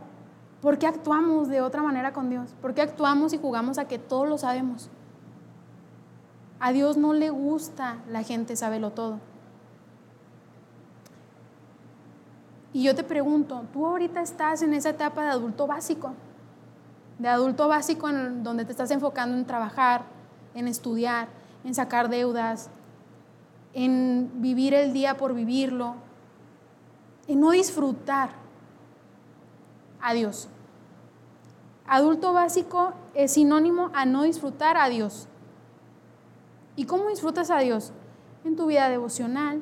¿por 0.61 0.77
qué 0.77 0.87
actuamos 0.87 1.47
de 1.47 1.61
otra 1.61 1.81
manera 1.81 2.11
con 2.11 2.29
Dios? 2.29 2.53
¿Por 2.61 2.73
qué 2.73 2.81
actuamos 2.81 3.31
y 3.33 3.37
jugamos 3.37 3.77
a 3.77 3.85
que 3.85 3.99
todo 3.99 4.25
lo 4.25 4.37
sabemos? 4.37 4.89
A 6.65 6.71
Dios 6.71 6.95
no 6.95 7.11
le 7.11 7.29
gusta 7.29 7.97
la 8.07 8.23
gente 8.23 8.55
sabelo 8.55 8.91
todo. 8.91 9.19
Y 12.71 12.83
yo 12.83 12.95
te 12.95 13.03
pregunto, 13.03 13.65
tú 13.73 13.85
ahorita 13.85 14.21
estás 14.21 14.61
en 14.61 14.73
esa 14.73 14.91
etapa 14.91 15.23
de 15.23 15.31
adulto 15.31 15.67
básico, 15.67 16.13
de 17.19 17.27
adulto 17.27 17.67
básico 17.67 18.07
en 18.07 18.45
donde 18.45 18.63
te 18.63 18.71
estás 18.71 18.91
enfocando 18.91 19.35
en 19.35 19.45
trabajar, 19.45 20.05
en 20.53 20.69
estudiar, 20.69 21.27
en 21.65 21.75
sacar 21.75 22.07
deudas, 22.07 22.69
en 23.73 24.31
vivir 24.35 24.73
el 24.73 24.93
día 24.93 25.17
por 25.17 25.33
vivirlo, 25.33 25.95
en 27.27 27.41
no 27.41 27.51
disfrutar 27.51 28.29
a 29.99 30.13
Dios. 30.13 30.47
Adulto 31.85 32.31
básico 32.31 32.93
es 33.15 33.33
sinónimo 33.33 33.91
a 33.93 34.05
no 34.05 34.23
disfrutar 34.23 34.77
a 34.77 34.87
Dios. 34.87 35.27
¿Y 36.75 36.85
cómo 36.85 37.09
disfrutas 37.09 37.51
a 37.51 37.59
Dios? 37.59 37.93
En 38.43 38.55
tu 38.55 38.65
vida 38.65 38.89
devocional, 38.89 39.61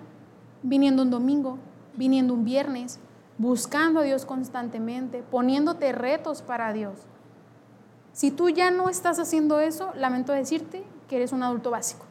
viniendo 0.63 1.03
un 1.03 1.09
domingo, 1.09 1.57
viniendo 1.95 2.33
un 2.33 2.45
viernes, 2.45 2.99
buscando 3.37 3.99
a 3.99 4.03
Dios 4.03 4.25
constantemente, 4.25 5.23
poniéndote 5.23 5.91
retos 5.91 6.41
para 6.41 6.73
Dios. 6.73 7.07
Si 8.13 8.31
tú 8.31 8.49
ya 8.49 8.71
no 8.71 8.89
estás 8.89 9.19
haciendo 9.19 9.59
eso, 9.59 9.91
lamento 9.95 10.33
decirte 10.33 10.83
que 11.07 11.17
eres 11.17 11.31
un 11.31 11.43
adulto 11.43 11.71
básico. 11.71 12.05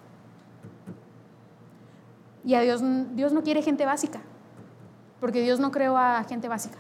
Y 2.45 2.55
a 2.55 2.61
Dios, 2.61 2.83
Dios 3.15 3.33
no 3.33 3.43
quiere 3.43 3.63
gente 3.63 3.85
básica, 3.85 4.21
porque 5.21 5.43
Dios 5.43 5.61
no 5.61 5.71
creó 5.71 5.97
a 5.97 6.25
gente 6.25 6.49
básica. 6.49 6.79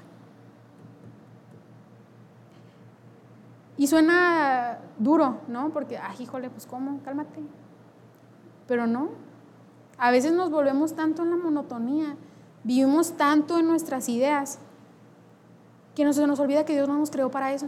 Y 3.77 3.87
suena 3.87 4.79
duro, 4.99 5.41
¿no? 5.49 5.71
Porque, 5.71 5.97
ay, 5.97 6.17
híjole, 6.21 6.51
pues 6.51 6.67
cómo, 6.67 7.01
cálmate. 7.03 7.41
Pero 8.71 8.87
no. 8.87 9.09
A 9.99 10.13
veces 10.13 10.33
nos 10.33 10.49
volvemos 10.49 10.95
tanto 10.95 11.25
en 11.25 11.31
la 11.31 11.37
monotonía, 11.37 12.15
vivimos 12.63 13.15
tanto 13.17 13.59
en 13.59 13.67
nuestras 13.67 14.09
ideas, 14.09 14.61
que 15.97 16.05
no 16.05 16.13
se 16.13 16.25
nos 16.25 16.39
olvida 16.39 16.65
que 16.65 16.75
Dios 16.75 16.87
no 16.87 16.97
nos 16.97 17.11
creó 17.11 17.33
para 17.33 17.53
eso. 17.53 17.67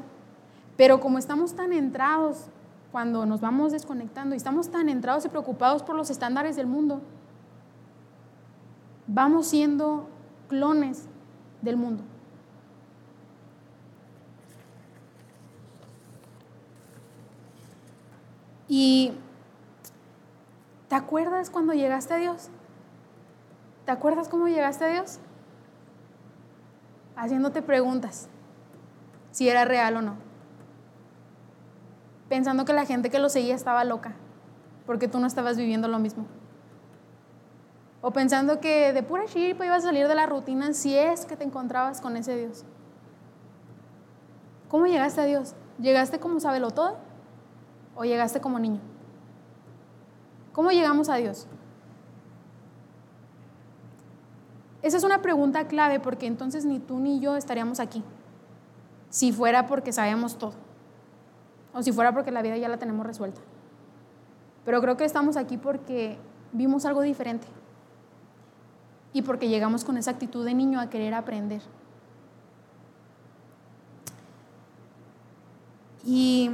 Pero 0.76 1.00
como 1.00 1.18
estamos 1.18 1.56
tan 1.56 1.72
entrados 1.72 2.46
cuando 2.92 3.26
nos 3.26 3.40
vamos 3.40 3.72
desconectando 3.72 4.36
y 4.36 4.38
estamos 4.38 4.70
tan 4.70 4.88
entrados 4.88 5.24
y 5.24 5.28
preocupados 5.28 5.82
por 5.82 5.96
los 5.96 6.08
estándares 6.08 6.54
del 6.54 6.68
mundo, 6.68 7.00
vamos 9.08 9.48
siendo 9.48 10.06
clones 10.46 11.06
del 11.62 11.76
mundo. 11.78 12.04
Y 18.68 19.14
¿te 20.92 20.96
acuerdas 20.96 21.48
cuando 21.48 21.72
llegaste 21.72 22.12
a 22.12 22.18
Dios? 22.18 22.50
¿Te 23.86 23.92
acuerdas 23.92 24.28
cómo 24.28 24.46
llegaste 24.46 24.84
a 24.84 24.88
Dios? 24.88 25.20
Haciéndote 27.16 27.62
preguntas, 27.62 28.28
si 29.30 29.48
era 29.48 29.64
real 29.64 29.96
o 29.96 30.02
no. 30.02 30.16
Pensando 32.28 32.66
que 32.66 32.74
la 32.74 32.84
gente 32.84 33.08
que 33.08 33.18
lo 33.18 33.30
seguía 33.30 33.54
estaba 33.54 33.84
loca, 33.84 34.12
porque 34.84 35.08
tú 35.08 35.18
no 35.18 35.26
estabas 35.26 35.56
viviendo 35.56 35.88
lo 35.88 35.98
mismo. 35.98 36.26
O 38.02 38.10
pensando 38.10 38.60
que 38.60 38.92
de 38.92 39.02
pura 39.02 39.24
chiripa 39.24 39.64
ibas 39.64 39.84
a 39.84 39.86
salir 39.86 40.08
de 40.08 40.14
la 40.14 40.26
rutina 40.26 40.74
si 40.74 40.94
es 40.94 41.24
que 41.24 41.38
te 41.38 41.44
encontrabas 41.44 42.02
con 42.02 42.18
ese 42.18 42.36
Dios. 42.36 42.66
¿Cómo 44.68 44.84
llegaste 44.84 45.22
a 45.22 45.24
Dios? 45.24 45.54
¿Llegaste 45.78 46.20
como 46.20 46.38
sabelo 46.38 46.70
todo? 46.70 46.98
o 47.94 48.04
llegaste 48.04 48.40
como 48.42 48.58
niño? 48.58 48.91
¿Cómo 50.52 50.70
llegamos 50.70 51.08
a 51.08 51.16
Dios? 51.16 51.46
Esa 54.82 54.96
es 54.96 55.04
una 55.04 55.22
pregunta 55.22 55.68
clave 55.68 56.00
porque 56.00 56.26
entonces 56.26 56.64
ni 56.64 56.80
tú 56.80 56.98
ni 56.98 57.20
yo 57.20 57.36
estaríamos 57.36 57.80
aquí. 57.80 58.02
Si 59.10 59.32
fuera 59.32 59.66
porque 59.66 59.92
sabemos 59.92 60.38
todo. 60.38 60.54
O 61.72 61.82
si 61.82 61.92
fuera 61.92 62.12
porque 62.12 62.30
la 62.30 62.42
vida 62.42 62.56
ya 62.56 62.68
la 62.68 62.78
tenemos 62.78 63.06
resuelta. 63.06 63.40
Pero 64.64 64.80
creo 64.80 64.96
que 64.96 65.04
estamos 65.04 65.36
aquí 65.36 65.56
porque 65.56 66.18
vimos 66.52 66.84
algo 66.84 67.00
diferente. 67.00 67.46
Y 69.12 69.22
porque 69.22 69.48
llegamos 69.48 69.84
con 69.84 69.96
esa 69.96 70.10
actitud 70.10 70.44
de 70.44 70.54
niño 70.54 70.80
a 70.80 70.90
querer 70.90 71.14
aprender. 71.14 71.62
Y 76.04 76.50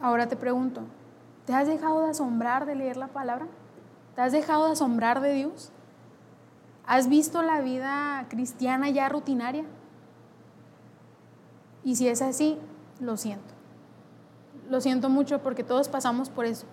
Ahora 0.00 0.28
te 0.28 0.36
pregunto, 0.36 0.82
¿te 1.44 1.54
has 1.54 1.66
dejado 1.66 2.02
de 2.02 2.10
asombrar 2.10 2.66
de 2.66 2.76
leer 2.76 2.96
la 2.96 3.08
palabra? 3.08 3.46
¿Te 4.14 4.22
has 4.22 4.32
dejado 4.32 4.66
de 4.66 4.72
asombrar 4.72 5.20
de 5.20 5.32
Dios? 5.32 5.72
¿Has 6.86 7.08
visto 7.08 7.42
la 7.42 7.60
vida 7.60 8.26
cristiana 8.28 8.90
ya 8.90 9.08
rutinaria? 9.08 9.64
Y 11.84 11.96
si 11.96 12.08
es 12.08 12.22
así, 12.22 12.58
lo 13.00 13.16
siento. 13.16 13.54
Lo 14.68 14.80
siento 14.80 15.08
mucho 15.08 15.42
porque 15.42 15.64
todos 15.64 15.88
pasamos 15.88 16.30
por 16.30 16.46
eso. 16.46 16.66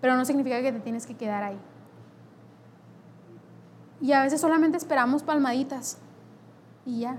Pero 0.00 0.16
no 0.16 0.24
significa 0.24 0.60
que 0.60 0.72
te 0.72 0.80
tienes 0.80 1.06
que 1.06 1.16
quedar 1.16 1.42
ahí. 1.42 1.58
Y 4.00 4.12
a 4.12 4.22
veces 4.22 4.40
solamente 4.40 4.76
esperamos 4.76 5.22
palmaditas 5.22 5.98
y 6.84 7.00
ya. 7.00 7.16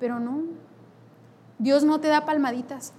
Pero 0.00 0.18
no. 0.18 0.42
Dios 1.58 1.84
no 1.84 2.00
te 2.00 2.08
da 2.08 2.24
palmaditas 2.26 2.92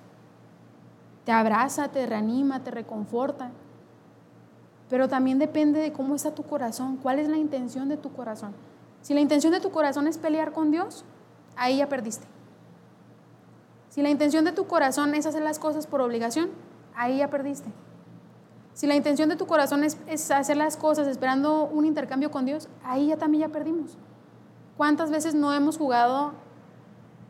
te 1.27 1.33
abraza, 1.33 1.89
te 1.89 2.05
reanima, 2.05 2.63
te 2.63 2.71
reconforta. 2.71 3.51
Pero 4.89 5.09
también 5.09 5.39
depende 5.39 5.77
de 5.81 5.91
cómo 5.91 6.15
está 6.15 6.33
tu 6.33 6.43
corazón, 6.43 6.95
cuál 6.95 7.19
es 7.19 7.27
la 7.27 7.35
intención 7.35 7.89
de 7.89 7.97
tu 7.97 8.13
corazón. 8.13 8.53
Si 9.01 9.13
la 9.13 9.19
intención 9.19 9.51
de 9.51 9.59
tu 9.59 9.69
corazón 9.69 10.07
es 10.07 10.17
pelear 10.17 10.53
con 10.53 10.71
Dios, 10.71 11.03
ahí 11.57 11.79
ya 11.79 11.89
perdiste. 11.89 12.25
Si 13.89 14.01
la 14.01 14.09
intención 14.09 14.45
de 14.45 14.53
tu 14.53 14.67
corazón 14.67 15.13
es 15.15 15.25
hacer 15.25 15.41
las 15.41 15.59
cosas 15.59 15.85
por 15.85 15.99
obligación, 15.99 16.49
ahí 16.95 17.17
ya 17.17 17.29
perdiste. 17.29 17.69
Si 18.71 18.87
la 18.87 18.95
intención 18.95 19.27
de 19.27 19.35
tu 19.35 19.47
corazón 19.47 19.83
es, 19.83 19.97
es, 20.07 20.31
hacer 20.31 20.55
las 20.55 20.77
cosas 20.77 21.07
esperando 21.07 21.65
un 21.65 21.83
intercambio 21.83 22.31
con 22.31 22.45
Dios, 22.45 22.69
ahí 22.85 23.07
ya 23.07 23.17
también 23.17 23.49
ya 23.49 23.49
perdimos. 23.49 23.97
¿Cuántas 24.77 25.11
veces 25.11 25.35
no 25.35 25.53
hemos 25.53 25.77
jugado 25.77 26.31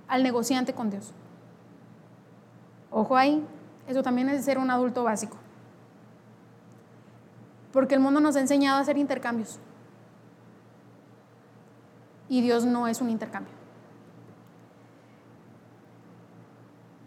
al 0.08 0.22
negociante 0.22 0.75
con 0.75 0.92
Dios? 0.92 1.13
Ojo 2.92 3.18
ahí, 3.18 3.44
eso 3.88 4.03
también 4.03 4.29
es 4.29 4.44
ser 4.44 4.58
un 4.58 4.70
adulto 4.70 5.03
básico. 5.03 5.38
Porque 7.72 7.96
el 7.96 8.01
mundo 8.01 8.20
nos 8.20 8.36
ha 8.36 8.41
enseñado 8.41 8.77
a 8.77 8.82
hacer 8.82 8.98
intercambios. 8.98 9.60
Y 12.29 12.41
Dios 12.41 12.65
no 12.65 12.88
es 12.88 13.00
un 13.00 13.10
intercambio. 13.10 13.53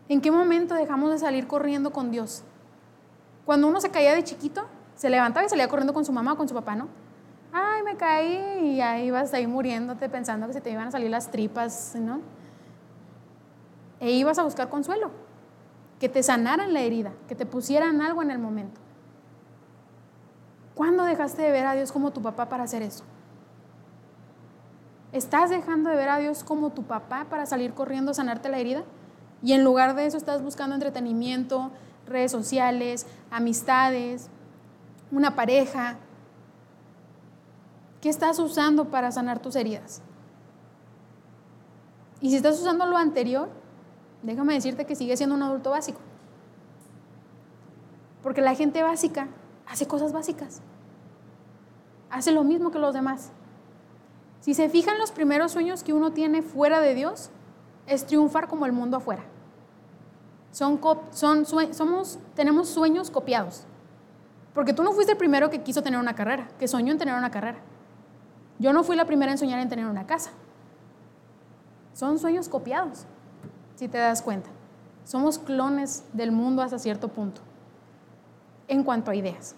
¿En 0.09 0.21
qué 0.21 0.31
momento 0.31 0.75
dejamos 0.75 1.11
de 1.11 1.19
salir 1.19 1.47
corriendo 1.47 1.93
con 1.93 2.11
Dios? 2.11 2.43
Cuando 3.45 3.69
uno 3.69 3.81
se 3.81 3.91
caía 3.91 4.15
de 4.15 4.25
chiquito, 4.25 4.67
se 4.95 5.11
levantaba 5.11 5.47
y 5.47 5.49
salía 5.49 5.69
corriendo 5.69 5.93
con 5.93 6.05
su 6.05 6.13
mamá 6.13 6.33
o 6.33 6.37
con 6.37 6.49
su 6.49 6.55
papá, 6.55 6.75
¿no? 6.75 6.89
Ay, 7.53 7.83
me 7.83 7.97
caí 7.97 8.75
y 8.75 8.81
ahí 8.81 9.07
ibas 9.07 9.35
ahí 9.35 9.47
muriéndote 9.47 10.09
pensando 10.09 10.47
que 10.47 10.53
se 10.53 10.61
te 10.61 10.71
iban 10.71 10.89
a 10.89 10.91
salir 10.91 11.11
las 11.11 11.31
tripas, 11.31 11.95
¿no? 11.97 12.21
E 14.01 14.13
ibas 14.13 14.39
a 14.39 14.45
buscar 14.45 14.69
consuelo 14.69 15.11
que 16.00 16.09
te 16.09 16.23
sanaran 16.23 16.73
la 16.73 16.80
herida, 16.80 17.12
que 17.28 17.37
te 17.37 17.47
pusieran 17.47 18.00
algo 18.00 18.23
en 18.23 18.30
el 18.30 18.38
momento. 18.38 18.80
¿Cuándo 20.75 21.04
dejaste 21.04 21.42
de 21.42 21.52
ver 21.52 21.66
a 21.66 21.75
Dios 21.75 21.92
como 21.92 22.11
tu 22.11 22.23
papá 22.23 22.49
para 22.49 22.64
hacer 22.64 22.80
eso? 22.80 23.04
¿Estás 25.12 25.50
dejando 25.50 25.90
de 25.90 25.97
ver 25.97 26.09
a 26.09 26.19
Dios 26.19 26.42
como 26.42 26.71
tu 26.71 26.85
papá 26.85 27.26
para 27.28 27.45
salir 27.45 27.75
corriendo 27.75 28.12
a 28.12 28.14
sanarte 28.14 28.49
la 28.49 28.59
herida? 28.59 28.83
Y 29.42 29.52
en 29.52 29.62
lugar 29.62 29.95
de 29.95 30.07
eso 30.07 30.16
estás 30.16 30.42
buscando 30.42 30.75
entretenimiento, 30.75 31.71
redes 32.07 32.33
sociales, 32.33 33.07
amistades, 33.30 34.30
una 35.12 35.37
pareja. 35.37 35.99
¿Qué 38.00 38.09
estás 38.09 38.38
usando 38.38 38.87
para 38.87 39.12
sanar 39.12 39.40
tus 39.40 39.54
heridas? 39.54 40.00
Y 42.23 42.30
si 42.30 42.37
estás 42.37 42.59
usando 42.59 42.87
lo 42.87 42.97
anterior, 42.97 43.50
déjame 44.23 44.55
decirte 44.55 44.87
que 44.87 44.95
sigue 44.95 45.17
siendo 45.17 45.35
un 45.35 45.43
adulto 45.43 45.71
básico. 45.71 46.00
Porque 48.23 48.41
la 48.41 48.55
gente 48.55 48.83
básica 48.83 49.29
hace 49.67 49.87
cosas 49.87 50.12
básicas. 50.12 50.61
Hace 52.11 52.33
lo 52.33 52.45
mismo 52.45 52.71
que 52.71 52.79
los 52.79 52.93
demás. 52.93 53.31
Si 54.41 54.55
se 54.55 54.69
fijan 54.69 54.99
los 54.99 55.12
primeros 55.12 55.53
sueños 55.53 55.83
que 55.83 55.93
uno 55.93 56.12
tiene 56.12 56.43
fuera 56.43 56.81
de 56.81 56.95
Dios, 56.95 57.31
es 57.87 58.07
triunfar 58.07 58.49
como 58.49 58.67
el 58.67 58.73
mundo 58.73 58.97
afuera. 58.97 59.23
Son, 60.50 60.81
son, 61.12 61.47
somos, 61.47 62.19
tenemos 62.35 62.69
sueños 62.69 63.11
copiados. 63.11 63.65
Porque 64.55 64.73
tú 64.73 64.83
no 64.83 64.93
fuiste 64.93 65.12
el 65.12 65.19
primero 65.19 65.49
que 65.49 65.62
quiso 65.62 65.83
tener 65.83 66.00
una 66.00 66.15
carrera, 66.15 66.49
que 66.59 66.67
soñó 66.67 66.93
en 66.93 66.99
tener 66.99 67.15
una 67.15 67.31
carrera. 67.31 67.59
Yo 68.59 68.73
no 68.73 68.83
fui 68.83 68.97
la 68.97 69.05
primera 69.05 69.31
en 69.31 69.39
soñar 69.39 69.61
en 69.61 69.69
tener 69.69 69.87
una 69.87 70.07
casa. 70.07 70.31
Son 71.95 72.19
sueños 72.19 72.49
copiados 72.49 73.07
si 73.81 73.89
te 73.89 73.97
das 73.97 74.21
cuenta. 74.21 74.51
Somos 75.05 75.39
clones 75.39 76.05
del 76.13 76.33
mundo 76.33 76.61
hasta 76.61 76.79
cierto 76.79 77.09
punto 77.09 77.41
en 78.69 78.85
cuanto 78.85 79.11
a 79.11 79.15
ideas. 79.15 79.55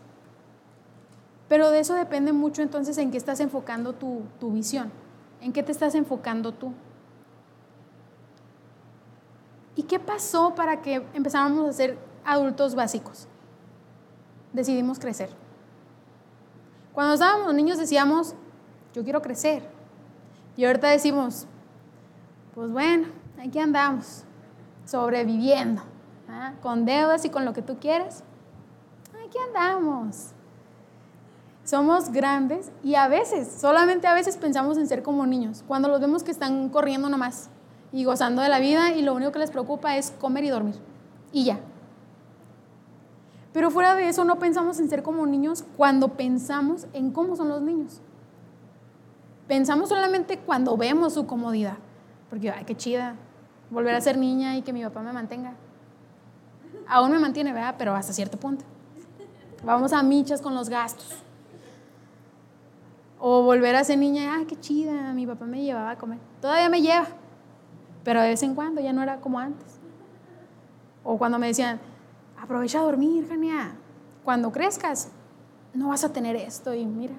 Pero 1.49 1.71
de 1.71 1.81
eso 1.81 1.95
depende 1.95 2.33
mucho 2.33 2.63
entonces 2.63 2.97
en 2.99 3.11
qué 3.11 3.19
estás 3.19 3.41
enfocando 3.41 3.95
tu, 3.95 4.23
tu 4.39 4.53
visión, 4.53 4.93
en 5.41 5.53
qué 5.53 5.65
te 5.65 5.73
estás 5.73 5.97
enfocando 5.97 6.53
tú. 6.53 6.73
¿Y 9.75 9.83
qué 9.83 9.99
pasó 9.99 10.55
para 10.55 10.83
que 10.83 11.05
empezáramos 11.15 11.69
a 11.69 11.73
ser 11.73 11.99
adultos 12.25 12.77
básicos? 12.77 13.27
Decidimos 14.53 15.01
crecer. 15.01 15.31
Cuando 16.93 17.15
estábamos 17.15 17.53
niños 17.55 17.77
decíamos, 17.77 18.37
yo 18.95 19.03
quiero 19.03 19.21
crecer. 19.21 19.69
Y 20.57 20.65
ahorita 20.65 20.91
decimos, 20.91 21.49
pues 22.55 22.71
bueno, 22.71 23.22
aquí 23.45 23.59
andamos, 23.59 24.25
sobreviviendo, 24.85 25.83
¿ah? 26.29 26.53
con 26.63 26.85
deudas 26.85 27.25
y 27.25 27.31
con 27.31 27.45
lo 27.45 27.53
que 27.53 27.63
tú 27.63 27.79
quieres. 27.81 28.23
Aquí 29.27 29.39
andamos. 29.47 30.31
somos 31.65 32.11
grandes 32.11 32.71
y 32.83 32.95
a 32.95 33.09
veces, 33.09 33.49
solamente 33.61 34.07
a 34.07 34.15
veces 34.15 34.37
pensamos 34.37 34.79
en 34.79 34.87
ser 34.87 35.03
como 35.03 35.27
niños, 35.27 35.65
cuando 35.67 35.89
los 35.89 36.01
vemos 36.01 36.23
que 36.23 36.31
están 36.31 36.69
corriendo 36.69 37.09
nomás 37.09 37.49
y 37.93 38.05
gozando 38.05 38.43
de 38.43 38.49
la 38.49 38.59
vida 38.59 38.93
y 38.93 39.03
lo 39.03 39.15
único 39.15 39.33
que 39.33 39.39
les 39.39 39.51
preocupa 39.51 39.97
es 39.97 40.13
comer 40.13 40.45
y 40.45 40.49
dormir. 40.49 40.77
Y 41.33 41.45
ya. 41.45 41.61
Pero 43.53 43.71
fuera 43.71 43.95
de 43.95 44.09
eso 44.09 44.25
no 44.25 44.39
pensamos 44.39 44.79
en 44.81 44.89
ser 44.89 45.03
como 45.03 45.27
niños 45.27 45.65
cuando 45.77 46.09
pensamos 46.09 46.87
en 46.93 47.11
cómo 47.11 47.37
son 47.37 47.49
los 47.49 47.61
niños. 47.61 48.01
Pensamos 49.47 49.91
solamente 49.91 50.39
cuando 50.39 50.77
vemos 50.77 51.15
su 51.15 51.27
comodidad. 51.27 51.77
Porque, 52.31 52.51
ay, 52.51 52.65
qué 52.65 52.75
chida, 52.75 53.15
volver 53.73 53.95
a 53.95 54.01
ser 54.01 54.19
niña 54.19 54.57
y 54.57 54.63
que 54.63 54.73
mi 54.73 54.83
papá 54.83 55.01
me 55.01 55.13
mantenga. 55.13 55.55
Aún 56.87 57.11
me 57.11 57.19
mantiene, 57.19 57.53
¿verdad? 57.53 57.75
Pero 57.79 57.95
hasta 57.95 58.13
cierto 58.13 58.39
punto. 58.39 58.65
Vamos 59.65 59.93
a 59.93 60.03
michas 60.03 60.41
con 60.43 60.55
los 60.55 60.69
gastos. 60.69 61.23
O 63.19 63.43
volver 63.43 63.75
a 63.77 63.85
ser 63.85 63.99
niña, 63.99 64.35
ay, 64.35 64.47
qué 64.47 64.59
chida, 64.59 65.13
mi 65.15 65.27
papá 65.27 65.47
me 65.47 65.63
llevaba 65.63 65.93
a 65.93 65.97
comer. 65.97 66.19
Todavía 66.41 66.69
me 66.69 66.83
lleva, 66.83 67.07
pero 68.03 68.21
de 68.21 68.29
vez 68.31 68.43
en 68.43 68.55
cuando 68.55 68.81
ya 68.81 68.93
no 68.93 69.03
era 69.03 69.21
como 69.21 69.39
antes. 69.39 69.79
O 71.05 71.17
cuando 71.19 71.39
me 71.39 71.47
decían, 71.47 71.81
aprovecha 72.41 72.81
a 72.81 72.83
dormir, 72.83 73.27
Jania. 73.29 73.75
Cuando 74.25 74.51
crezcas, 74.53 75.11
no 75.73 75.89
vas 75.89 76.05
a 76.05 76.13
tener 76.13 76.35
esto. 76.37 76.75
Y 76.75 76.85
mira, 76.85 77.15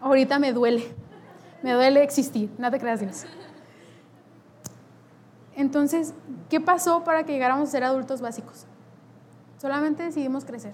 ahorita 0.00 0.38
me 0.38 0.52
duele. 0.52 0.94
Me 1.62 1.72
duele 1.72 2.02
existir, 2.02 2.50
no 2.58 2.70
te 2.70 2.78
creas 2.78 3.00
Dios. 3.00 3.26
Entonces, 5.58 6.14
¿qué 6.48 6.60
pasó 6.60 7.02
para 7.02 7.24
que 7.24 7.32
llegáramos 7.32 7.68
a 7.68 7.72
ser 7.72 7.82
adultos 7.82 8.20
básicos? 8.20 8.64
Solamente 9.60 10.04
decidimos 10.04 10.44
crecer. 10.44 10.72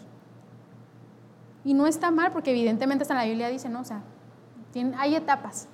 Y 1.64 1.72
no 1.72 1.86
está 1.86 2.10
mal, 2.10 2.32
porque 2.32 2.50
evidentemente 2.50 3.00
hasta 3.00 3.14
la 3.14 3.24
Biblia 3.24 3.48
dice, 3.48 3.70
no, 3.70 3.80
o 3.80 3.84
sea, 3.84 4.02
hay 4.98 5.14
etapas. 5.14 5.68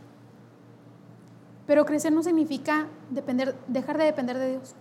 Pero 1.67 1.85
crecer 1.85 2.13
no 2.13 2.23
significa 2.23 2.87
depender, 3.11 3.57
dejar 3.67 3.99
de 3.99 4.05
depender 4.05 4.39
de 4.39 4.51
Dios. 4.53 4.77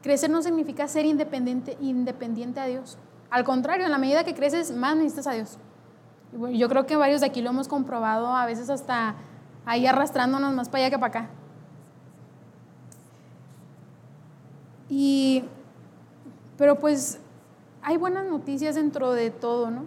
Crecer 0.00 0.30
no 0.30 0.40
significa 0.40 0.88
ser 0.88 1.04
independiente, 1.04 1.76
independiente 1.78 2.58
a 2.58 2.64
Dios. 2.64 2.96
Al 3.28 3.44
contrario, 3.44 3.84
en 3.84 3.92
la 3.92 3.98
medida 3.98 4.24
que 4.24 4.34
creces, 4.34 4.74
más 4.74 4.96
necesitas 4.96 5.26
a 5.26 5.32
Dios. 5.32 5.58
Yo 6.54 6.70
creo 6.70 6.86
que 6.86 6.96
varios 6.96 7.20
de 7.20 7.26
aquí 7.26 7.42
lo 7.42 7.50
hemos 7.50 7.68
comprobado, 7.68 8.34
a 8.34 8.46
veces 8.46 8.70
hasta 8.70 9.16
ahí 9.66 9.86
arrastrándonos 9.86 10.54
más 10.54 10.70
para 10.70 10.84
allá 10.84 10.96
que 10.96 10.98
para 10.98 11.20
acá. 11.20 11.30
Y, 14.90 15.44
pero 16.58 16.78
pues 16.78 17.20
hay 17.80 17.96
buenas 17.96 18.26
noticias 18.26 18.74
dentro 18.74 19.12
de 19.12 19.30
todo, 19.30 19.70
¿no? 19.70 19.84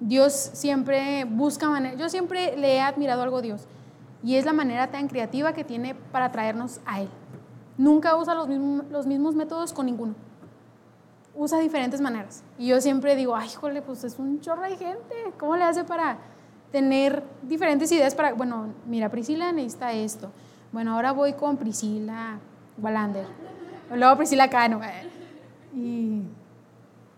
Dios 0.00 0.32
siempre 0.32 1.24
busca 1.24 1.68
maneras, 1.70 1.98
yo 1.98 2.08
siempre 2.08 2.56
le 2.56 2.74
he 2.74 2.80
admirado 2.80 3.22
algo 3.22 3.38
a 3.38 3.42
Dios, 3.42 3.66
y 4.22 4.36
es 4.36 4.44
la 4.44 4.52
manera 4.52 4.90
tan 4.90 5.08
creativa 5.08 5.52
que 5.52 5.64
tiene 5.64 5.94
para 5.94 6.30
traernos 6.30 6.80
a 6.84 7.00
Él. 7.00 7.08
Nunca 7.78 8.16
usa 8.16 8.34
los 8.34 8.48
mismos, 8.48 8.84
los 8.90 9.06
mismos 9.06 9.34
métodos 9.34 9.72
con 9.72 9.86
ninguno. 9.86 10.14
Usa 11.34 11.58
diferentes 11.58 12.00
maneras. 12.00 12.44
Y 12.58 12.66
yo 12.66 12.80
siempre 12.80 13.16
digo, 13.16 13.34
ay, 13.34 13.48
jole, 13.48 13.80
pues 13.80 14.04
es 14.04 14.18
un 14.18 14.40
chorro 14.40 14.62
de 14.62 14.76
gente. 14.76 15.14
¿Cómo 15.38 15.56
le 15.56 15.64
hace 15.64 15.82
para 15.82 16.18
tener 16.70 17.22
diferentes 17.42 17.90
ideas 17.90 18.14
para, 18.14 18.34
bueno, 18.34 18.66
mira, 18.86 19.08
Priscila 19.08 19.50
necesita 19.52 19.92
esto. 19.92 20.30
Bueno, 20.72 20.94
ahora 20.94 21.12
voy 21.12 21.34
con 21.34 21.58
Priscila 21.58 22.38
Wallander. 22.78 23.26
Luego 23.94 24.16
Priscila 24.16 24.48
Cano. 24.48 24.80
Y, 25.74 26.22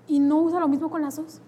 y 0.08 0.18
no 0.18 0.38
usa 0.38 0.58
lo 0.58 0.68
mismo 0.68 0.90
con 0.90 1.02
las 1.02 1.16
dos. 1.16 1.40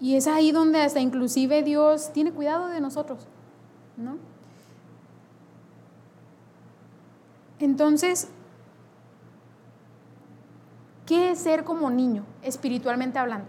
Y 0.00 0.14
es 0.14 0.28
ahí 0.28 0.52
donde 0.52 0.80
hasta 0.80 1.00
inclusive 1.00 1.62
Dios 1.64 2.12
tiene 2.12 2.32
cuidado 2.32 2.68
de 2.68 2.80
nosotros, 2.80 3.26
¿no? 3.96 4.16
Entonces, 7.58 8.28
¿qué 11.04 11.32
es 11.32 11.40
ser 11.40 11.64
como 11.64 11.90
niño, 11.90 12.24
espiritualmente 12.42 13.18
hablando? 13.18 13.48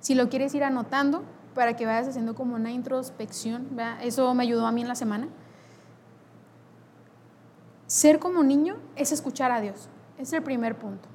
Si 0.00 0.16
lo 0.16 0.28
quieres 0.28 0.52
ir 0.54 0.64
anotando 0.64 1.22
para 1.54 1.76
que 1.76 1.86
vayas 1.86 2.08
haciendo 2.08 2.34
como 2.34 2.56
una 2.56 2.72
introspección, 2.72 3.68
eso 4.02 4.34
me 4.34 4.42
ayudó 4.42 4.66
a 4.66 4.72
mí 4.72 4.82
en 4.82 4.88
la 4.88 4.96
semana. 4.96 5.28
Ser 7.94 8.18
como 8.18 8.42
niño 8.42 8.74
es 8.96 9.12
escuchar 9.12 9.52
a 9.52 9.60
Dios, 9.60 9.88
es 10.18 10.32
el 10.32 10.42
primer 10.42 10.76
punto. 10.76 11.08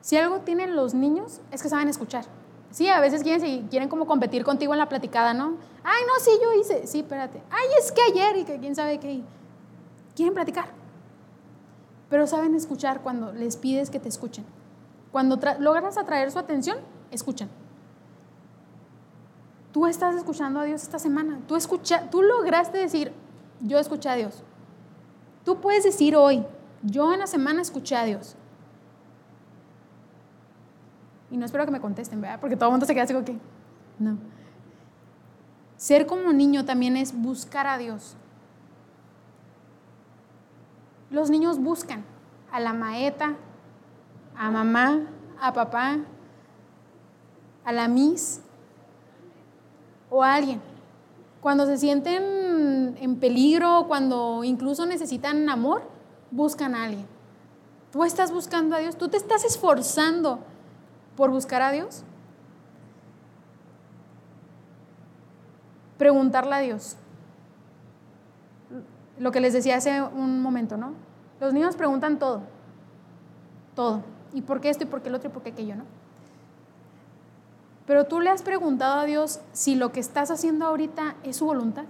Si 0.00 0.16
algo 0.16 0.40
tienen 0.40 0.74
los 0.74 0.94
niños 0.94 1.42
es 1.50 1.62
que 1.62 1.68
saben 1.68 1.90
escuchar. 1.90 2.24
Sí, 2.70 2.88
a 2.88 3.00
veces 3.00 3.22
quieren, 3.22 3.68
quieren 3.68 3.90
como 3.90 4.06
competir 4.06 4.44
contigo 4.44 4.72
en 4.72 4.78
la 4.78 4.88
platicada, 4.88 5.34
¿no? 5.34 5.58
Ay, 5.82 6.02
no, 6.06 6.24
sí, 6.24 6.30
yo 6.42 6.54
hice. 6.58 6.86
Sí, 6.86 7.00
espérate. 7.00 7.42
Ay, 7.50 7.66
es 7.78 7.92
que 7.92 8.00
ayer 8.00 8.38
y 8.38 8.44
que 8.44 8.58
quién 8.58 8.74
sabe 8.74 8.98
qué. 8.98 9.20
Quieren 10.16 10.32
platicar. 10.32 10.68
Pero 12.08 12.26
saben 12.26 12.54
escuchar 12.54 13.02
cuando 13.02 13.30
les 13.34 13.58
pides 13.58 13.90
que 13.90 14.00
te 14.00 14.08
escuchen. 14.08 14.46
Cuando 15.12 15.38
logras 15.58 15.98
atraer 15.98 16.30
su 16.30 16.38
atención, 16.38 16.78
escuchan. 17.10 17.50
Tú 19.70 19.86
estás 19.86 20.14
escuchando 20.14 20.60
a 20.60 20.64
Dios 20.64 20.82
esta 20.82 20.98
semana. 20.98 21.40
Tú, 21.46 21.56
escucha, 21.56 22.08
tú 22.08 22.22
lograste 22.22 22.78
decir, 22.78 23.12
yo 23.64 23.78
escuché 23.78 24.08
a 24.08 24.14
Dios. 24.14 24.42
Tú 25.44 25.60
puedes 25.60 25.84
decir 25.84 26.16
hoy, 26.16 26.44
yo 26.82 27.12
en 27.12 27.20
la 27.20 27.26
semana 27.26 27.62
escuché 27.62 27.96
a 27.96 28.04
Dios. 28.04 28.36
Y 31.30 31.36
no 31.36 31.46
espero 31.46 31.64
que 31.64 31.72
me 31.72 31.80
contesten, 31.80 32.20
¿verdad? 32.20 32.38
Porque 32.40 32.56
todo 32.56 32.68
el 32.68 32.72
mundo 32.72 32.86
se 32.86 32.94
queda 32.94 33.04
así 33.04 33.14
como 33.14 33.24
que, 33.24 33.36
no. 33.98 34.18
Ser 35.76 36.06
como 36.06 36.32
niño 36.32 36.64
también 36.64 36.96
es 36.96 37.12
buscar 37.12 37.66
a 37.66 37.78
Dios. 37.78 38.16
Los 41.10 41.30
niños 41.30 41.58
buscan 41.58 42.04
a 42.52 42.60
la 42.60 42.72
maeta, 42.72 43.34
a 44.36 44.50
mamá, 44.50 45.08
a 45.40 45.52
papá, 45.52 45.98
a 47.64 47.72
la 47.72 47.88
miss 47.88 48.40
o 50.10 50.22
a 50.22 50.34
alguien. 50.34 50.60
Cuando 51.40 51.66
se 51.66 51.78
sienten 51.78 52.43
en 53.00 53.16
peligro, 53.16 53.84
cuando 53.88 54.44
incluso 54.44 54.86
necesitan 54.86 55.48
amor, 55.48 55.82
buscan 56.30 56.74
a 56.74 56.84
alguien. 56.84 57.06
Tú 57.92 58.04
estás 58.04 58.32
buscando 58.32 58.74
a 58.76 58.80
Dios, 58.80 58.96
tú 58.96 59.08
te 59.08 59.16
estás 59.16 59.44
esforzando 59.44 60.40
por 61.16 61.30
buscar 61.30 61.62
a 61.62 61.70
Dios? 61.70 62.02
Preguntarle 65.98 66.54
a 66.54 66.58
Dios. 66.58 66.96
Lo 69.18 69.30
que 69.30 69.40
les 69.40 69.52
decía 69.52 69.76
hace 69.76 70.02
un 70.02 70.42
momento, 70.42 70.76
¿no? 70.76 70.92
Los 71.40 71.52
niños 71.52 71.76
preguntan 71.76 72.18
todo. 72.18 72.42
Todo. 73.76 74.02
¿Y 74.32 74.42
por 74.42 74.60
qué 74.60 74.70
esto 74.70 74.84
y 74.84 74.86
por 74.86 75.02
qué 75.02 75.08
el 75.08 75.14
otro 75.14 75.30
y 75.30 75.32
por 75.32 75.42
qué 75.42 75.50
aquello, 75.50 75.76
no? 75.76 75.84
Pero 77.86 78.06
tú 78.06 78.20
le 78.20 78.30
has 78.30 78.42
preguntado 78.42 79.00
a 79.00 79.04
Dios 79.04 79.40
si 79.52 79.76
lo 79.76 79.92
que 79.92 80.00
estás 80.00 80.30
haciendo 80.30 80.66
ahorita 80.66 81.16
es 81.22 81.36
su 81.36 81.44
voluntad. 81.44 81.84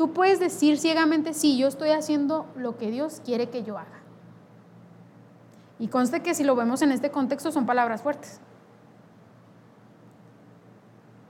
Tú 0.00 0.14
puedes 0.14 0.40
decir 0.40 0.78
ciegamente, 0.78 1.34
sí, 1.34 1.58
yo 1.58 1.68
estoy 1.68 1.90
haciendo 1.90 2.46
lo 2.56 2.78
que 2.78 2.90
Dios 2.90 3.20
quiere 3.22 3.50
que 3.50 3.64
yo 3.64 3.76
haga. 3.76 4.00
Y 5.78 5.88
conste 5.88 6.22
que 6.22 6.34
si 6.34 6.42
lo 6.42 6.56
vemos 6.56 6.80
en 6.80 6.90
este 6.90 7.10
contexto 7.10 7.52
son 7.52 7.66
palabras 7.66 8.00
fuertes. 8.00 8.40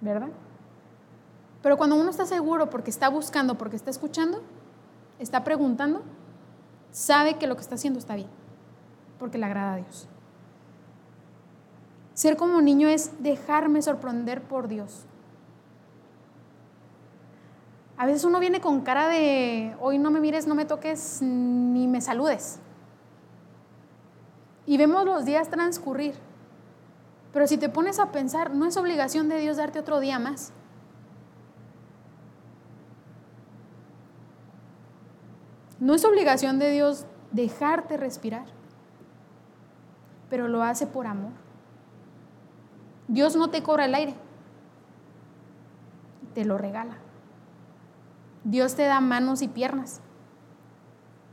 ¿Verdad? 0.01 0.29
Pero 1.65 1.77
cuando 1.79 1.97
uno 1.97 2.11
está 2.11 2.27
seguro 2.27 2.71
porque 2.71 2.91
está 2.91 3.09
buscando, 3.09 3.59
porque 3.59 3.75
está 3.75 3.91
escuchando, 3.91 4.41
está 5.19 5.43
preguntando, 5.43 6.03
sabe 6.93 7.39
que 7.39 7.49
lo 7.49 7.57
que 7.57 7.63
está 7.63 7.75
haciendo 7.75 7.99
está 7.99 8.15
bien, 8.15 8.31
porque 9.19 9.37
le 9.37 9.47
agrada 9.47 9.73
a 9.73 9.77
Dios. 9.79 10.07
Ser 12.15 12.37
como 12.37 12.61
niño 12.61 12.87
es 12.87 13.21
dejarme 13.21 13.83
sorprender 13.83 14.43
por 14.43 14.69
Dios. 14.69 15.07
A 18.01 18.07
veces 18.07 18.25
uno 18.25 18.41
viene 18.41 18.63
con 18.63 18.81
cara 18.81 19.09
de, 19.09 19.77
hoy 19.79 19.99
no 19.99 20.11
me 20.11 20.21
mires, 20.21 20.47
no 20.47 20.55
me 20.55 20.65
toques, 20.65 21.21
ni 21.21 21.87
me 21.87 22.01
saludes 22.01 22.59
y 24.71 24.77
vemos 24.77 25.05
los 25.05 25.25
días 25.25 25.51
transcurrir. 25.51 26.15
Pero 27.33 27.49
si 27.49 27.59
te 27.59 27.69
pones 27.69 27.99
a 27.99 28.13
pensar, 28.13 28.55
no 28.55 28.67
es 28.67 28.77
obligación 28.77 29.29
de 29.29 29.39
Dios 29.39 29.57
darte 29.57 29.81
otro 29.81 29.99
día 29.99 30.21
más. 30.21 30.53
No 35.81 35.93
es 35.93 36.05
obligación 36.05 36.61
de 36.61 36.71
Dios 36.71 37.05
dejarte 37.33 37.97
respirar, 37.97 38.47
pero 40.29 40.47
lo 40.47 40.63
hace 40.63 40.87
por 40.87 41.09
amor. 41.09 41.33
Dios 43.09 43.35
no 43.35 43.51
te 43.51 43.65
cobra 43.65 43.87
el 43.87 43.95
aire, 43.97 44.15
te 46.33 46.45
lo 46.45 46.59
regala. 46.59 46.97
Dios 48.45 48.75
te 48.75 48.85
da 48.85 49.01
manos 49.01 49.43
y 49.43 49.49
piernas 49.49 50.01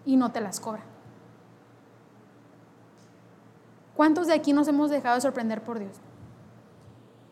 y 0.05 0.17
no 0.17 0.31
te 0.31 0.41
las 0.41 0.59
cobra. 0.59 0.83
¿Cuántos 3.95 4.27
de 4.27 4.33
aquí 4.33 4.53
nos 4.53 4.67
hemos 4.67 4.89
dejado 4.89 5.19
sorprender 5.19 5.63
por 5.63 5.79
Dios? 5.79 5.93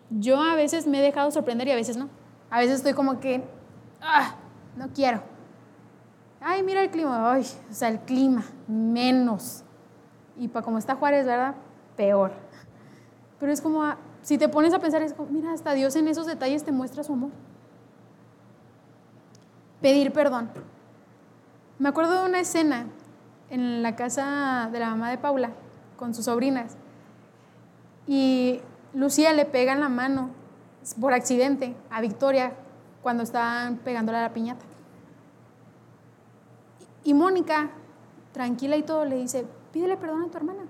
Yo 0.09 0.41
a 0.41 0.55
veces 0.55 0.87
me 0.87 0.99
he 0.99 1.01
dejado 1.01 1.29
sorprender 1.31 1.67
y 1.67 1.71
a 1.71 1.75
veces 1.75 1.97
no. 1.97 2.09
A 2.49 2.59
veces 2.59 2.77
estoy 2.77 2.93
como 2.93 3.19
que, 3.19 3.43
ah, 4.01 4.35
no 4.75 4.89
quiero. 4.89 5.21
Ay, 6.41 6.63
mira 6.63 6.81
el 6.81 6.89
clima, 6.89 7.31
ay, 7.31 7.45
o 7.69 7.73
sea, 7.73 7.89
el 7.89 7.99
clima, 7.99 8.43
menos. 8.67 9.63
Y 10.37 10.47
para 10.47 10.63
como 10.63 10.77
está 10.77 10.95
Juárez, 10.95 11.25
¿verdad? 11.25 11.55
Peor. 11.95 12.33
Pero 13.39 13.51
es 13.51 13.61
como, 13.61 13.83
si 14.21 14.37
te 14.37 14.49
pones 14.49 14.73
a 14.73 14.79
pensar, 14.79 15.01
es 15.01 15.13
como, 15.13 15.29
mira, 15.31 15.53
hasta 15.53 15.73
Dios 15.73 15.95
en 15.95 16.07
esos 16.07 16.25
detalles 16.25 16.63
te 16.63 16.71
muestra 16.71 17.03
su 17.03 17.13
amor. 17.13 17.31
Pedir 19.81 20.11
perdón. 20.11 20.49
Me 21.77 21.89
acuerdo 21.89 22.21
de 22.21 22.29
una 22.29 22.39
escena 22.39 22.87
en 23.49 23.83
la 23.83 23.95
casa 23.95 24.69
de 24.71 24.79
la 24.79 24.89
mamá 24.89 25.09
de 25.09 25.17
Paula 25.17 25.51
con 25.97 26.13
sus 26.13 26.25
sobrinas. 26.25 26.77
Y 28.07 28.61
Lucía 28.93 29.33
le 29.33 29.45
pega 29.45 29.73
en 29.73 29.81
la 29.81 29.89
mano 29.89 30.29
por 30.99 31.13
accidente 31.13 31.75
a 31.89 32.01
Victoria 32.01 32.53
cuando 33.01 33.23
estaban 33.23 33.77
pegándole 33.77 34.17
a 34.17 34.21
la 34.21 34.33
piñata. 34.33 34.65
Y 37.03 37.13
Mónica, 37.13 37.69
tranquila 38.31 38.77
y 38.77 38.83
todo, 38.83 39.05
le 39.05 39.17
dice, 39.17 39.45
pídele 39.71 39.97
perdón 39.97 40.23
a 40.23 40.27
tu 40.27 40.37
hermana. 40.37 40.63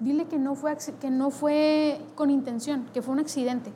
Dile 0.00 0.26
que 0.26 0.38
no 0.38 0.56
fue, 0.56 0.76
que 1.00 1.10
no 1.10 1.30
fue 1.30 2.00
con 2.16 2.30
intención, 2.30 2.86
que 2.92 3.02
fue 3.02 3.14
un 3.14 3.20
accidente. 3.20 3.72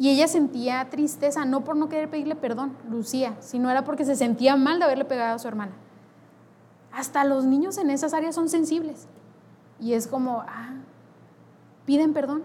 Y 0.00 0.08
ella 0.08 0.28
sentía 0.28 0.88
tristeza, 0.88 1.44
no 1.44 1.62
por 1.62 1.76
no 1.76 1.90
querer 1.90 2.08
pedirle 2.08 2.34
perdón, 2.34 2.74
Lucía, 2.88 3.36
sino 3.40 3.70
era 3.70 3.84
porque 3.84 4.06
se 4.06 4.16
sentía 4.16 4.56
mal 4.56 4.78
de 4.78 4.86
haberle 4.86 5.04
pegado 5.04 5.36
a 5.36 5.38
su 5.38 5.46
hermana. 5.46 5.72
Hasta 6.90 7.22
los 7.24 7.44
niños 7.44 7.76
en 7.76 7.90
esas 7.90 8.14
áreas 8.14 8.34
son 8.34 8.48
sensibles. 8.48 9.08
Y 9.78 9.92
es 9.92 10.06
como, 10.06 10.40
ah, 10.48 10.72
piden 11.84 12.14
perdón. 12.14 12.44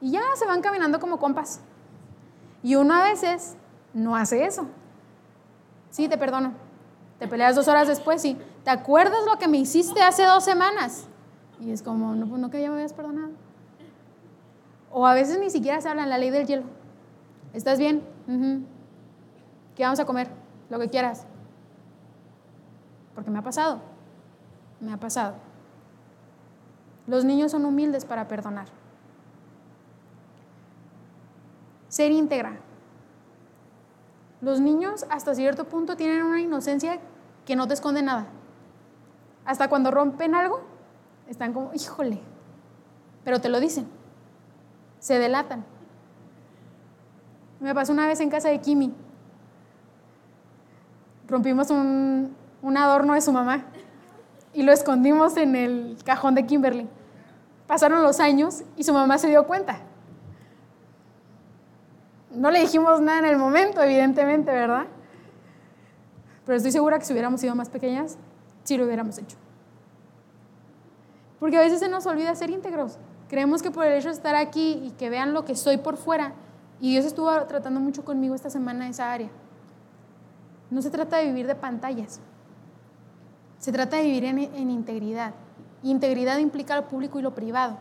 Y 0.00 0.12
ya 0.12 0.20
se 0.36 0.46
van 0.46 0.62
caminando 0.62 1.00
como 1.00 1.18
compas. 1.18 1.58
Y 2.62 2.76
uno 2.76 2.94
a 2.94 3.02
veces 3.02 3.56
no 3.92 4.14
hace 4.14 4.44
eso. 4.44 4.68
Sí, 5.90 6.08
te 6.08 6.16
perdono. 6.16 6.52
Te 7.18 7.26
peleas 7.26 7.56
dos 7.56 7.66
horas 7.66 7.88
después 7.88 8.24
y 8.24 8.38
¿te 8.62 8.70
acuerdas 8.70 9.18
lo 9.26 9.36
que 9.40 9.48
me 9.48 9.56
hiciste 9.56 10.00
hace 10.00 10.22
dos 10.22 10.44
semanas? 10.44 11.06
Y 11.58 11.72
es 11.72 11.82
como, 11.82 12.14
no, 12.14 12.28
pues 12.28 12.40
no 12.40 12.50
que 12.50 12.60
ya 12.60 12.68
me 12.68 12.76
habías 12.76 12.92
perdonado. 12.92 13.30
O 14.92 15.08
a 15.08 15.14
veces 15.14 15.40
ni 15.40 15.50
siquiera 15.50 15.80
se 15.80 15.88
habla 15.88 16.04
en 16.04 16.10
la 16.10 16.18
ley 16.18 16.30
del 16.30 16.46
hielo. 16.46 16.83
¿Estás 17.54 17.78
bien? 17.78 18.02
¿Qué 19.76 19.84
vamos 19.84 20.00
a 20.00 20.04
comer? 20.04 20.28
Lo 20.68 20.78
que 20.80 20.90
quieras. 20.90 21.24
Porque 23.14 23.30
me 23.30 23.38
ha 23.38 23.42
pasado. 23.42 23.80
Me 24.80 24.92
ha 24.92 24.98
pasado. 24.98 25.36
Los 27.06 27.24
niños 27.24 27.52
son 27.52 27.64
humildes 27.64 28.04
para 28.04 28.26
perdonar. 28.26 28.66
Ser 31.88 32.10
íntegra. 32.10 32.56
Los 34.40 34.60
niños 34.60 35.06
hasta 35.08 35.34
cierto 35.34 35.64
punto 35.64 35.96
tienen 35.96 36.24
una 36.24 36.40
inocencia 36.40 36.98
que 37.46 37.54
no 37.54 37.68
te 37.68 37.74
esconde 37.74 38.02
nada. 38.02 38.26
Hasta 39.44 39.68
cuando 39.68 39.92
rompen 39.92 40.34
algo, 40.34 40.60
están 41.28 41.52
como, 41.52 41.72
híjole, 41.72 42.20
pero 43.22 43.40
te 43.40 43.48
lo 43.48 43.60
dicen. 43.60 43.86
Se 44.98 45.18
delatan. 45.20 45.64
Me 47.64 47.74
pasó 47.74 47.94
una 47.94 48.06
vez 48.06 48.20
en 48.20 48.28
casa 48.28 48.50
de 48.50 48.60
Kimi. 48.60 48.92
Rompimos 51.26 51.70
un, 51.70 52.36
un 52.60 52.76
adorno 52.76 53.14
de 53.14 53.22
su 53.22 53.32
mamá 53.32 53.64
y 54.52 54.64
lo 54.64 54.70
escondimos 54.70 55.38
en 55.38 55.56
el 55.56 55.96
cajón 56.04 56.34
de 56.34 56.44
Kimberly. 56.44 56.86
Pasaron 57.66 58.02
los 58.02 58.20
años 58.20 58.64
y 58.76 58.84
su 58.84 58.92
mamá 58.92 59.16
se 59.16 59.28
dio 59.28 59.46
cuenta. 59.46 59.78
No 62.32 62.50
le 62.50 62.60
dijimos 62.60 63.00
nada 63.00 63.20
en 63.20 63.24
el 63.24 63.38
momento, 63.38 63.82
evidentemente, 63.82 64.52
¿verdad? 64.52 64.84
Pero 66.44 66.58
estoy 66.58 66.70
segura 66.70 66.98
que 66.98 67.06
si 67.06 67.14
hubiéramos 67.14 67.40
sido 67.40 67.54
más 67.54 67.70
pequeñas, 67.70 68.18
sí 68.64 68.76
lo 68.76 68.84
hubiéramos 68.84 69.16
hecho. 69.16 69.38
Porque 71.40 71.56
a 71.56 71.60
veces 71.60 71.78
se 71.78 71.88
nos 71.88 72.04
olvida 72.04 72.34
ser 72.34 72.50
íntegros. 72.50 72.98
Creemos 73.30 73.62
que 73.62 73.70
por 73.70 73.86
el 73.86 73.94
hecho 73.94 74.08
de 74.08 74.14
estar 74.14 74.34
aquí 74.34 74.82
y 74.84 74.90
que 74.90 75.08
vean 75.08 75.32
lo 75.32 75.46
que 75.46 75.56
soy 75.56 75.78
por 75.78 75.96
fuera, 75.96 76.34
y 76.84 76.90
Dios 76.90 77.06
estuvo 77.06 77.30
tratando 77.46 77.80
mucho 77.80 78.04
conmigo 78.04 78.34
esta 78.34 78.50
semana 78.50 78.84
en 78.84 78.90
esa 78.90 79.10
área. 79.10 79.30
No 80.68 80.82
se 80.82 80.90
trata 80.90 81.16
de 81.16 81.24
vivir 81.24 81.46
de 81.46 81.54
pantallas. 81.54 82.20
Se 83.58 83.72
trata 83.72 83.96
de 83.96 84.02
vivir 84.02 84.26
en, 84.26 84.70
integridad. 84.70 85.32
Integridad 85.82 86.36
implica 86.36 86.76
lo 86.76 86.86
público 86.86 87.18
y 87.18 87.22
lo 87.22 87.34
privado. 87.34 87.78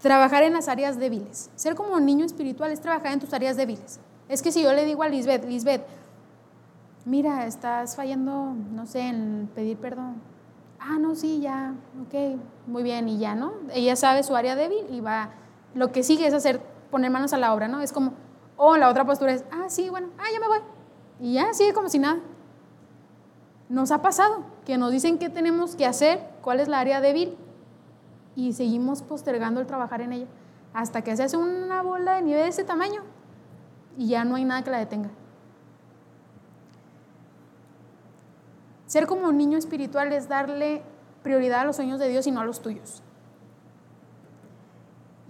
Trabajar 0.00 0.42
en 0.42 0.54
las 0.54 0.66
áreas 0.66 0.98
débiles. 0.98 1.52
Ser 1.54 1.76
como 1.76 1.94
un 1.94 2.04
niño 2.04 2.24
espiritual 2.24 2.72
es 2.72 2.80
trabajar 2.80 3.12
en 3.12 3.20
tus 3.20 3.32
áreas 3.32 3.56
débiles. 3.56 4.00
Es 4.28 4.42
que 4.42 4.50
si 4.50 4.64
yo 4.64 4.72
le 4.72 4.86
digo 4.86 5.04
a 5.04 5.08
Lisbeth, 5.08 5.44
Lisbeth, 5.44 5.86
mira, 7.04 7.46
estás 7.46 7.94
fallando, 7.94 8.56
no 8.72 8.86
sé, 8.86 9.02
en 9.02 9.48
pedir 9.54 9.76
perdón. 9.76 10.16
Ah, 10.80 10.98
no, 10.98 11.14
sí, 11.14 11.38
ya, 11.38 11.74
ok, 12.02 12.40
muy 12.66 12.82
bien, 12.82 13.08
y 13.08 13.18
ya, 13.18 13.36
¿no? 13.36 13.52
Ella 13.72 13.94
sabe 13.94 14.24
su 14.24 14.34
área 14.34 14.56
débil 14.56 14.84
y 14.90 15.00
va, 15.00 15.30
lo 15.78 15.92
que 15.92 16.02
sigue 16.02 16.26
es 16.26 16.34
hacer, 16.34 16.60
poner 16.90 17.08
manos 17.08 17.32
a 17.32 17.38
la 17.38 17.54
obra, 17.54 17.68
¿no? 17.68 17.80
Es 17.80 17.92
como, 17.92 18.14
o 18.56 18.76
la 18.76 18.88
otra 18.88 19.04
postura 19.04 19.32
es, 19.32 19.44
ah, 19.52 19.66
sí, 19.68 19.88
bueno, 19.88 20.08
ah, 20.18 20.24
ya 20.32 20.40
me 20.40 20.48
voy. 20.48 20.58
Y 21.20 21.34
ya, 21.34 21.54
sigue 21.54 21.72
como 21.72 21.88
si 21.88 22.00
nada. 22.00 22.18
Nos 23.68 23.92
ha 23.92 24.02
pasado 24.02 24.42
que 24.66 24.76
nos 24.76 24.90
dicen 24.90 25.18
qué 25.18 25.28
tenemos 25.28 25.76
que 25.76 25.86
hacer, 25.86 26.18
cuál 26.42 26.58
es 26.58 26.66
la 26.66 26.80
área 26.80 27.00
débil 27.00 27.36
y 28.34 28.54
seguimos 28.54 29.02
postergando 29.02 29.60
el 29.60 29.68
trabajar 29.68 30.00
en 30.00 30.14
ella 30.14 30.26
hasta 30.74 31.02
que 31.02 31.16
se 31.16 31.22
hace 31.22 31.36
una 31.36 31.82
bola 31.82 32.16
de 32.16 32.22
nieve 32.22 32.42
de 32.42 32.48
ese 32.48 32.64
tamaño 32.64 33.02
y 33.96 34.08
ya 34.08 34.24
no 34.24 34.34
hay 34.34 34.44
nada 34.44 34.64
que 34.64 34.70
la 34.70 34.78
detenga. 34.78 35.10
Ser 38.86 39.06
como 39.06 39.28
un 39.28 39.38
niño 39.38 39.58
espiritual 39.58 40.12
es 40.12 40.28
darle 40.28 40.82
prioridad 41.22 41.60
a 41.60 41.64
los 41.66 41.76
sueños 41.76 42.00
de 42.00 42.08
Dios 42.08 42.26
y 42.26 42.32
no 42.32 42.40
a 42.40 42.44
los 42.44 42.62
tuyos. 42.62 43.02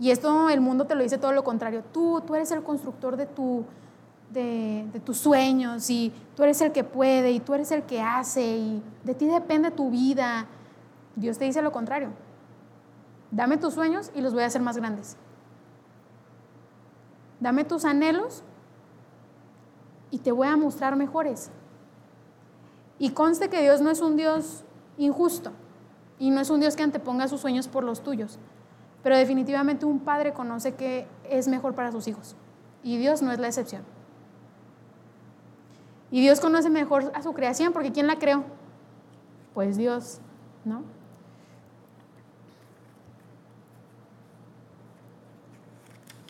Y 0.01 0.11
esto 0.11 0.49
el 0.49 0.61
mundo 0.61 0.87
te 0.87 0.95
lo 0.95 1.03
dice 1.03 1.19
todo 1.19 1.33
lo 1.33 1.45
contrario. 1.45 1.83
Tú, 1.93 2.23
tú 2.27 2.35
eres 2.35 2.51
el 2.53 2.63
constructor 2.63 3.17
de 3.17 3.27
tu, 3.27 3.65
de, 4.31 5.01
tus 5.05 5.19
sueños 5.19 5.89
y 5.91 6.13
tú 6.37 6.43
eres 6.43 6.61
el 6.61 6.73
que 6.73 6.85
puede 6.85 7.33
y 7.33 7.41
tú 7.41 7.55
eres 7.55 7.71
el 7.73 7.83
que 7.83 8.01
hace 8.01 8.43
y 8.43 8.83
de 9.05 9.15
ti 9.15 9.27
depende 9.27 9.71
tu 9.71 9.91
vida. 9.91 10.47
Dios 11.17 11.39
te 11.39 11.45
dice 11.45 11.63
lo 11.63 11.73
contrario. 11.73 12.11
Dame 13.31 13.57
tus 13.57 13.75
sueños 13.75 14.11
y 14.15 14.21
los 14.21 14.33
voy 14.33 14.43
a 14.43 14.47
hacer 14.47 14.63
más 14.63 14.77
grandes. 14.77 15.17
Dame 17.41 17.65
tus 17.65 17.85
anhelos 17.85 18.43
y 20.11 20.19
te 20.19 20.33
voy 20.33 20.49
a 20.49 20.57
mostrar 20.57 20.97
mejores. 20.97 21.51
Y 22.99 23.11
conste 23.11 23.49
que 23.49 23.63
Dios 23.63 23.81
no 23.81 23.91
es 23.91 24.01
un 24.01 24.17
Dios 24.17 24.65
injusto 24.97 25.53
y 26.19 26.31
no 26.31 26.41
es 26.41 26.51
un 26.51 26.61
Dios 26.61 26.75
que 26.75 26.83
anteponga 26.83 27.29
sus 27.29 27.41
sueños 27.41 27.69
por 27.69 27.85
los 27.85 28.03
tuyos, 28.03 28.39
pero 29.03 29.17
definitivamente 29.17 29.87
un 29.87 30.01
padre 30.01 30.33
conoce 30.33 30.75
que 30.75 31.07
es 31.29 31.49
mejor 31.49 31.75
para 31.75 31.93
sus 31.93 32.09
hijos 32.09 32.37
y 32.83 32.97
Dios 32.99 33.23
no 33.23 33.33
es 33.33 33.39
la 33.39 33.49
excepción. 33.49 33.83
Y 36.11 36.21
Dios 36.21 36.41
conoce 36.41 36.71
mejor 36.71 37.13
a 37.15 37.23
su 37.23 37.35
creación, 37.35 37.73
porque 37.73 37.93
¿quién 37.93 38.07
la 38.07 38.19
creó? 38.19 38.45
Pues 39.53 39.77
Dios, 39.77 40.21
¿no? 40.65 40.83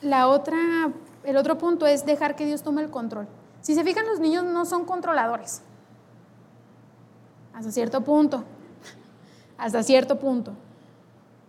La 0.01 0.29
otra, 0.29 0.57
el 1.25 1.37
otro 1.37 1.59
punto 1.59 1.87
es 1.87 2.05
dejar 2.07 2.35
que 2.35 2.45
Dios 2.47 2.63
tome 2.63 2.83
el 2.83 2.91
control. 2.91 3.29
Si 3.61 3.75
se 3.75 3.85
fijan, 3.85 4.07
los 4.07 4.21
niños 4.21 4.45
no 4.45 4.65
son 4.65 4.85
controladores. 4.85 5.63
Hasta 7.53 7.71
cierto 7.71 8.03
punto. 8.03 8.45
Hasta 9.59 9.83
cierto 9.83 10.19
punto. 10.19 10.53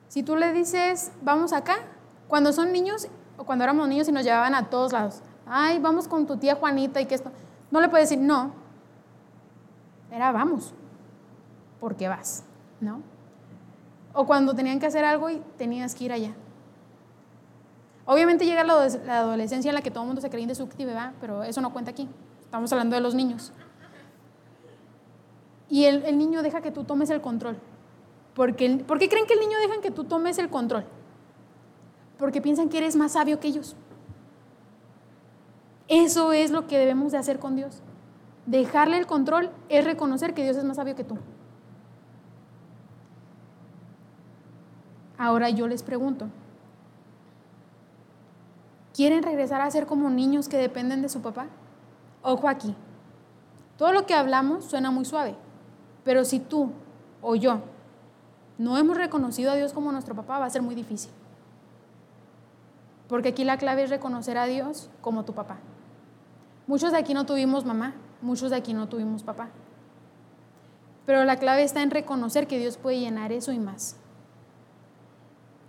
Si 0.10 0.24
tú 0.24 0.36
le 0.36 0.52
dices, 0.52 1.12
vamos 1.22 1.54
acá, 1.54 1.78
cuando 2.28 2.52
son 2.52 2.74
niños, 2.74 3.08
o 3.38 3.45
cuando 3.45 3.63
éramos 3.63 3.88
niños 3.88 4.08
y 4.10 4.12
nos 4.12 4.24
llevaban 4.24 4.56
a 4.56 4.69
todos 4.69 4.91
lados, 4.91 5.22
ay, 5.45 5.78
vamos 5.80 6.08
con 6.08 6.26
tu 6.26 6.36
tía 6.36 6.56
Juanita 6.56 7.00
y 7.00 7.06
que 7.06 7.15
esto. 7.15 7.32
No 7.69 7.80
le 7.80 7.89
puedes 7.89 8.10
decir 8.10 8.24
no. 8.24 8.52
Era 10.12 10.32
vamos, 10.32 10.74
porque 11.80 12.08
vas, 12.08 12.43
¿no? 12.82 13.04
O 14.13 14.26
cuando 14.26 14.56
tenían 14.56 14.80
que 14.80 14.88
hacer 14.88 15.06
algo 15.06 15.30
y 15.30 15.41
tenías 15.58 15.93
que 15.93 16.06
ir 16.06 16.12
allá. 16.12 16.34
Obviamente 18.06 18.45
llega 18.45 18.63
la 18.63 18.74
adolescencia 19.19 19.69
en 19.69 19.76
la 19.76 19.84
que 19.84 19.91
todo 19.91 20.04
el 20.04 20.08
mundo 20.08 20.22
se 20.22 20.32
cree 20.32 20.41
indestructible, 20.41 20.95
¿verdad? 20.95 21.13
Pero 21.22 21.43
eso 21.43 21.62
no 21.62 21.72
cuenta 21.72 21.91
aquí. 21.91 22.10
Estamos 22.41 22.72
hablando 22.74 22.95
de 22.95 23.02
los 23.04 23.13
niños. 23.13 23.54
Y 25.69 25.86
el, 25.86 26.04
el 26.04 26.17
niño 26.17 26.41
deja 26.41 26.62
que 26.62 26.72
tú 26.72 26.84
tomes 26.84 27.12
el 27.12 27.22
control. 27.22 27.60
Porque, 28.39 28.69
¿Por 28.88 28.99
qué 28.99 29.10
creen 29.10 29.25
que 29.25 29.34
el 29.34 29.41
niño 29.41 29.58
deja 29.60 29.82
que 29.82 29.91
tú 29.91 30.06
tomes 30.06 30.38
el 30.38 30.49
control? 30.49 30.86
Porque 32.17 32.41
piensan 32.41 32.69
que 32.69 32.78
eres 32.78 32.95
más 32.95 33.12
sabio 33.12 33.38
que 33.38 33.49
ellos. 33.49 33.75
Eso 35.89 36.32
es 36.32 36.49
lo 36.49 36.65
que 36.65 36.78
debemos 36.78 37.12
de 37.12 37.17
hacer 37.17 37.38
con 37.38 37.58
Dios. 37.58 37.82
Dejarle 38.45 38.97
el 38.97 39.08
control 39.08 39.52
es 39.67 39.84
reconocer 39.84 40.34
que 40.34 40.43
Dios 40.43 40.56
es 40.56 40.63
más 40.63 40.78
sabio 40.78 40.95
que 40.95 41.04
tú. 41.04 41.17
Ahora 45.17 45.49
yo 45.49 45.67
les 45.67 45.84
pregunto, 45.84 46.30
¿quieren 48.93 49.21
regresar 49.21 49.60
a 49.60 49.69
ser 49.69 49.86
como 49.86 50.10
niños 50.10 50.47
que 50.47 50.56
dependen 50.56 51.02
de 51.02 51.10
su 51.10 51.21
papá? 51.21 51.47
Ojo 52.21 52.47
aquí, 52.47 52.73
todo 53.75 53.91
lo 53.91 54.06
que 54.06 54.13
hablamos 54.13 54.63
suena 54.63 54.91
muy 54.91 55.04
suave, 55.04 55.36
pero 56.06 56.23
si 56.23 56.39
tú 56.39 56.71
o 57.21 57.36
yo 57.36 57.63
no 58.60 58.78
hemos 58.78 58.98
reconocido 58.98 59.52
a 59.52 59.56
Dios 59.56 59.72
como 59.72 59.91
nuestro 59.91 60.13
papá, 60.13 60.38
va 60.38 60.45
a 60.45 60.50
ser 60.50 60.62
muy 60.62 60.76
difícil. 60.76 61.10
Porque 63.08 63.30
aquí 63.30 63.45
la 63.45 63.58
clave 63.58 63.84
es 63.84 63.89
reconocer 63.89 64.38
a 64.38 64.45
Dios 64.45 64.89
como 65.02 65.24
tu 65.24 65.34
papá. 65.34 65.58
Muchos 66.67 66.91
de 66.91 66.98
aquí 66.98 67.13
no 67.13 67.26
tuvimos 67.26 67.65
mamá, 67.65 67.95
muchos 68.22 68.52
de 68.52 68.58
aquí 68.58 68.74
no 68.74 68.89
tuvimos 68.89 69.24
papá. 69.24 69.48
Pero 71.06 71.24
la 71.24 71.38
clave 71.38 71.63
está 71.63 71.82
en 71.82 71.89
reconocer 71.89 72.48
que 72.48 72.60
Dios 72.60 72.76
puede 72.76 73.00
llenar 73.00 73.32
eso 73.32 73.54
y 73.54 73.60
más. 73.60 73.95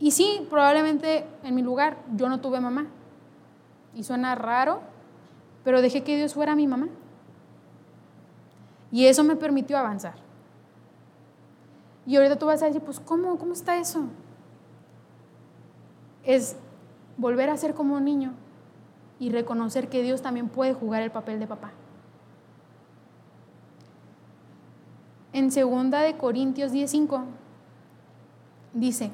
Y 0.01 0.11
sí, 0.11 0.45
probablemente 0.51 1.27
en 1.45 1.55
mi 1.55 1.63
lugar 1.63 1.97
yo 2.17 2.29
no 2.29 2.41
tuve 2.41 2.61
mamá. 2.61 2.89
Y 3.95 4.03
suena 4.03 4.35
raro, 4.35 4.81
pero 5.63 5.81
dejé 5.81 6.03
que 6.03 6.17
Dios 6.17 6.35
fuera 6.35 6.57
mi 6.57 6.67
mamá. 6.67 6.89
Y 8.91 9.07
eso 9.07 9.23
me 9.23 9.37
permitió 9.37 9.79
avanzar. 9.79 10.30
Y 12.11 12.17
ahorita 12.17 12.41
tú 12.41 12.47
vas 12.47 12.61
a 12.61 12.67
decir, 12.67 12.83
pues 12.83 12.99
¿cómo? 12.99 13.39
¿Cómo 13.39 13.53
está 13.53 13.77
eso? 13.77 14.03
Es 16.25 16.57
volver 17.17 17.49
a 17.49 17.57
ser 17.57 17.73
como 17.73 17.95
un 17.95 18.05
niño 18.05 18.33
y 19.21 19.31
reconocer 19.31 19.89
que 19.89 20.03
Dios 20.03 20.21
también 20.21 20.49
puede 20.49 20.75
jugar 20.75 21.03
el 21.03 21.13
papel 21.13 21.39
de 21.39 21.47
papá. 21.47 21.71
En 25.33 25.53
segunda 25.53 26.01
de 26.01 26.17
Corintios 26.17 26.73
10:5 26.73 27.27
dice, 28.75 29.13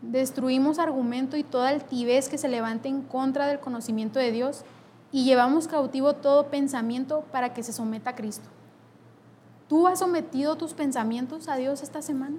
destruimos 0.00 0.78
argumento 0.78 1.36
y 1.36 1.42
toda 1.42 1.68
altivez 1.68 2.30
que 2.30 2.38
se 2.38 2.48
levante 2.48 2.88
en 2.88 3.02
contra 3.02 3.46
del 3.46 3.60
conocimiento 3.60 4.18
de 4.18 4.32
Dios 4.32 4.64
y 5.12 5.26
llevamos 5.26 5.68
cautivo 5.68 6.14
todo 6.14 6.46
pensamiento 6.46 7.26
para 7.30 7.52
que 7.52 7.62
se 7.62 7.74
someta 7.74 8.08
a 8.08 8.16
Cristo. 8.16 8.48
¿Tú 9.68 9.86
has 9.86 9.98
sometido 9.98 10.56
tus 10.56 10.74
pensamientos 10.74 11.48
a 11.48 11.56
Dios 11.56 11.82
esta 11.82 12.02
semana? 12.02 12.36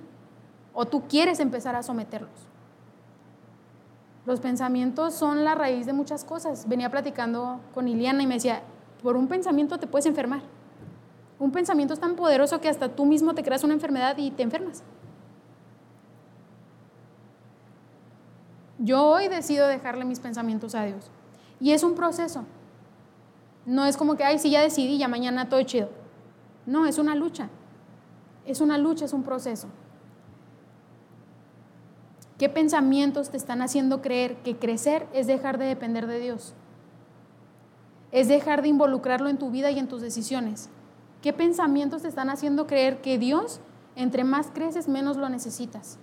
¿O 0.73 0.85
tú 0.85 1.03
quieres 1.07 1.39
empezar 1.39 1.75
a 1.75 1.83
someterlos? 1.83 2.29
Los 4.25 4.39
pensamientos 4.39 5.13
son 5.13 5.43
la 5.43 5.55
raíz 5.55 5.85
de 5.85 5.93
muchas 5.93 6.23
cosas. 6.23 6.67
Venía 6.67 6.89
platicando 6.89 7.59
con 7.73 7.87
Iliana 7.87 8.23
y 8.23 8.27
me 8.27 8.35
decía, 8.35 8.61
por 9.01 9.15
un 9.15 9.27
pensamiento 9.27 9.77
te 9.77 9.87
puedes 9.87 10.05
enfermar. 10.05 10.41
Un 11.39 11.51
pensamiento 11.51 11.93
es 11.93 11.99
tan 11.99 12.15
poderoso 12.15 12.59
que 12.59 12.69
hasta 12.69 12.89
tú 12.89 13.05
mismo 13.05 13.33
te 13.33 13.43
creas 13.43 13.63
una 13.63 13.73
enfermedad 13.73 14.17
y 14.17 14.31
te 14.31 14.43
enfermas. 14.43 14.83
Yo 18.79 19.03
hoy 19.05 19.27
decido 19.27 19.67
dejarle 19.67 20.05
mis 20.05 20.19
pensamientos 20.19 20.75
a 20.75 20.83
Dios. 20.83 21.09
Y 21.59 21.71
es 21.71 21.83
un 21.83 21.95
proceso. 21.95 22.45
No 23.65 23.85
es 23.85 23.97
como 23.97 24.15
que, 24.15 24.23
ay, 24.23 24.39
sí, 24.39 24.49
ya 24.49 24.61
decidí, 24.61 24.97
ya 24.97 25.07
mañana 25.07 25.49
todo 25.49 25.61
chido. 25.63 25.89
No, 26.67 26.85
es 26.85 26.99
una 26.99 27.15
lucha. 27.15 27.49
Es 28.45 28.61
una 28.61 28.77
lucha, 28.77 29.05
es 29.05 29.13
un 29.13 29.23
proceso. 29.23 29.69
¿Qué 32.37 32.49
pensamientos 32.49 33.31
te 33.31 33.37
están 33.37 33.63
haciendo 33.63 34.01
creer 34.01 34.35
que 34.43 34.57
crecer 34.57 35.07
es 35.13 35.25
dejar 35.25 35.57
de 35.57 35.65
depender 35.65 36.05
de 36.05 36.19
Dios? 36.19 36.53
Es 38.11 38.27
dejar 38.27 38.61
de 38.61 38.67
involucrarlo 38.67 39.29
en 39.29 39.39
tu 39.39 39.49
vida 39.49 39.71
y 39.71 39.79
en 39.79 39.87
tus 39.87 40.01
decisiones. 40.01 40.69
¿Qué 41.21 41.33
pensamientos 41.33 42.03
te 42.03 42.09
están 42.09 42.29
haciendo 42.29 42.67
creer 42.67 43.01
que 43.01 43.17
Dios, 43.17 43.59
entre 43.95 44.23
más 44.23 44.51
creces, 44.53 44.87
menos 44.87 45.17
lo 45.17 45.29
necesitas? 45.29 45.97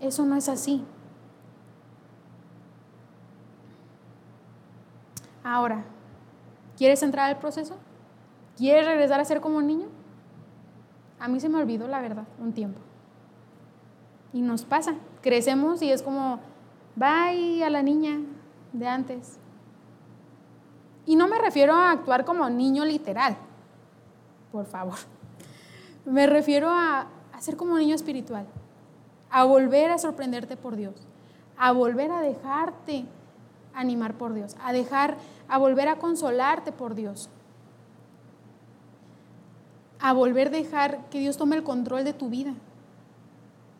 Eso 0.00 0.26
no 0.26 0.36
es 0.36 0.48
así. 0.48 0.84
Ahora, 5.42 5.84
¿quieres 6.76 7.02
entrar 7.02 7.30
al 7.30 7.38
proceso? 7.38 7.76
¿Quieres 8.56 8.86
regresar 8.86 9.20
a 9.20 9.24
ser 9.24 9.40
como 9.40 9.58
un 9.58 9.66
niño? 9.66 9.86
A 11.18 11.28
mí 11.28 11.40
se 11.40 11.48
me 11.48 11.58
olvidó, 11.58 11.88
la 11.88 12.00
verdad, 12.00 12.24
un 12.38 12.52
tiempo. 12.52 12.80
Y 14.32 14.40
nos 14.40 14.64
pasa. 14.64 14.94
Crecemos 15.22 15.82
y 15.82 15.90
es 15.90 16.02
como, 16.02 16.40
bye 16.94 17.64
a 17.64 17.70
la 17.70 17.82
niña 17.82 18.20
de 18.72 18.86
antes. 18.86 19.38
Y 21.04 21.16
no 21.16 21.28
me 21.28 21.38
refiero 21.38 21.74
a 21.74 21.92
actuar 21.92 22.24
como 22.24 22.48
niño 22.50 22.84
literal, 22.84 23.36
por 24.52 24.66
favor. 24.66 24.96
Me 26.04 26.26
refiero 26.26 26.70
a, 26.70 27.06
a 27.32 27.40
ser 27.40 27.56
como 27.56 27.78
niño 27.78 27.94
espiritual, 27.94 28.46
a 29.30 29.44
volver 29.44 29.90
a 29.90 29.98
sorprenderte 29.98 30.56
por 30.56 30.76
Dios, 30.76 30.94
a 31.56 31.72
volver 31.72 32.10
a 32.10 32.20
dejarte 32.20 33.06
animar 33.74 34.14
por 34.14 34.32
Dios, 34.32 34.56
a 34.62 34.72
dejar, 34.72 35.16
a 35.48 35.58
volver 35.58 35.88
a 35.88 35.96
consolarte 35.96 36.72
por 36.72 36.94
Dios, 36.94 37.28
a 40.00 40.12
volver 40.12 40.48
a 40.48 40.50
dejar 40.50 41.08
que 41.10 41.18
Dios 41.18 41.36
tome 41.36 41.56
el 41.56 41.62
control 41.62 42.04
de 42.04 42.12
tu 42.12 42.28
vida. 42.28 42.54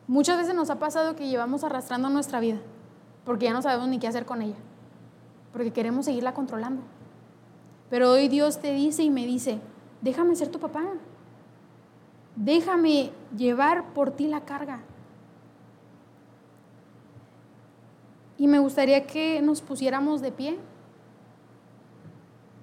Muchas 0.06 0.38
veces 0.38 0.54
nos 0.54 0.70
ha 0.70 0.78
pasado 0.78 1.16
que 1.16 1.28
llevamos 1.28 1.64
arrastrando 1.64 2.08
nuestra 2.08 2.40
vida 2.40 2.58
porque 3.26 3.46
ya 3.46 3.52
no 3.52 3.60
sabemos 3.60 3.88
ni 3.88 3.98
qué 3.98 4.06
hacer 4.06 4.24
con 4.24 4.40
ella, 4.40 4.54
porque 5.52 5.72
queremos 5.72 6.04
seguirla 6.06 6.32
controlando. 6.32 6.80
Pero 7.90 8.12
hoy 8.12 8.28
Dios 8.28 8.60
te 8.60 8.72
dice 8.72 9.02
y 9.02 9.10
me 9.10 9.26
dice, 9.26 9.58
déjame 10.00 10.36
ser 10.36 10.48
tu 10.48 10.60
papá, 10.60 10.84
déjame 12.36 13.10
llevar 13.36 13.92
por 13.92 14.12
ti 14.12 14.28
la 14.28 14.42
carga. 14.42 14.80
Y 18.38 18.46
me 18.46 18.60
gustaría 18.60 19.06
que 19.06 19.42
nos 19.42 19.60
pusiéramos 19.60 20.20
de 20.20 20.30
pie 20.30 20.58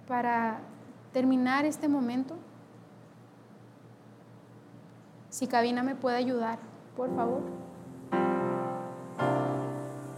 para 0.07 0.61
terminar 1.11 1.65
este 1.65 1.89
momento. 1.89 2.35
Si 5.33 5.47
cabina 5.47 5.81
me 5.81 5.95
puede 5.95 6.15
ayudar, 6.17 6.59
por 6.95 7.09
favor. 7.15 7.41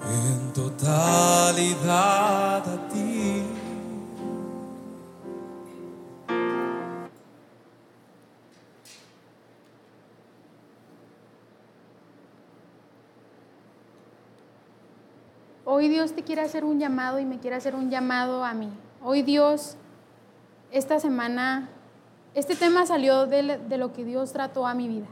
En 0.04 0.52
totalidad 0.54 1.88
a 2.58 2.90
ti. 2.90 3.46
Hoy 15.64 15.88
Dios 15.88 16.12
te 16.12 16.24
quiere 16.24 16.42
hacer 16.42 16.66
un 16.66 16.78
llamado 16.78 17.20
y 17.20 17.26
me 17.26 17.40
quiere 17.40 17.56
hacer 17.56 17.74
un 17.74 17.90
llamado 17.90 18.44
a 18.44 18.54
mí. 18.54 18.70
Hoy 19.02 19.22
Dios, 19.22 19.78
esta 20.72 21.00
semana 21.00 21.70
este 22.36 22.58
tema 22.58 22.86
salió 22.86 23.26
de, 23.28 23.60
lo 23.78 23.94
que 23.94 24.04
Dios 24.04 24.34
trató 24.34 24.68
a 24.68 24.74
mi 24.74 24.90
vida. 24.90 25.08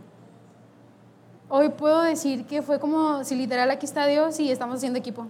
Hoy 1.48 1.70
puedo 1.70 2.02
decir 2.02 2.46
que 2.46 2.62
fue 2.62 2.80
como 2.80 3.24
si 3.24 3.36
literal 3.36 3.72
aquí 3.72 3.86
está 3.86 4.06
Dios 4.06 4.40
y 4.42 4.52
estamos 4.52 4.78
haciendo 4.78 5.00
equipo. 5.00 5.28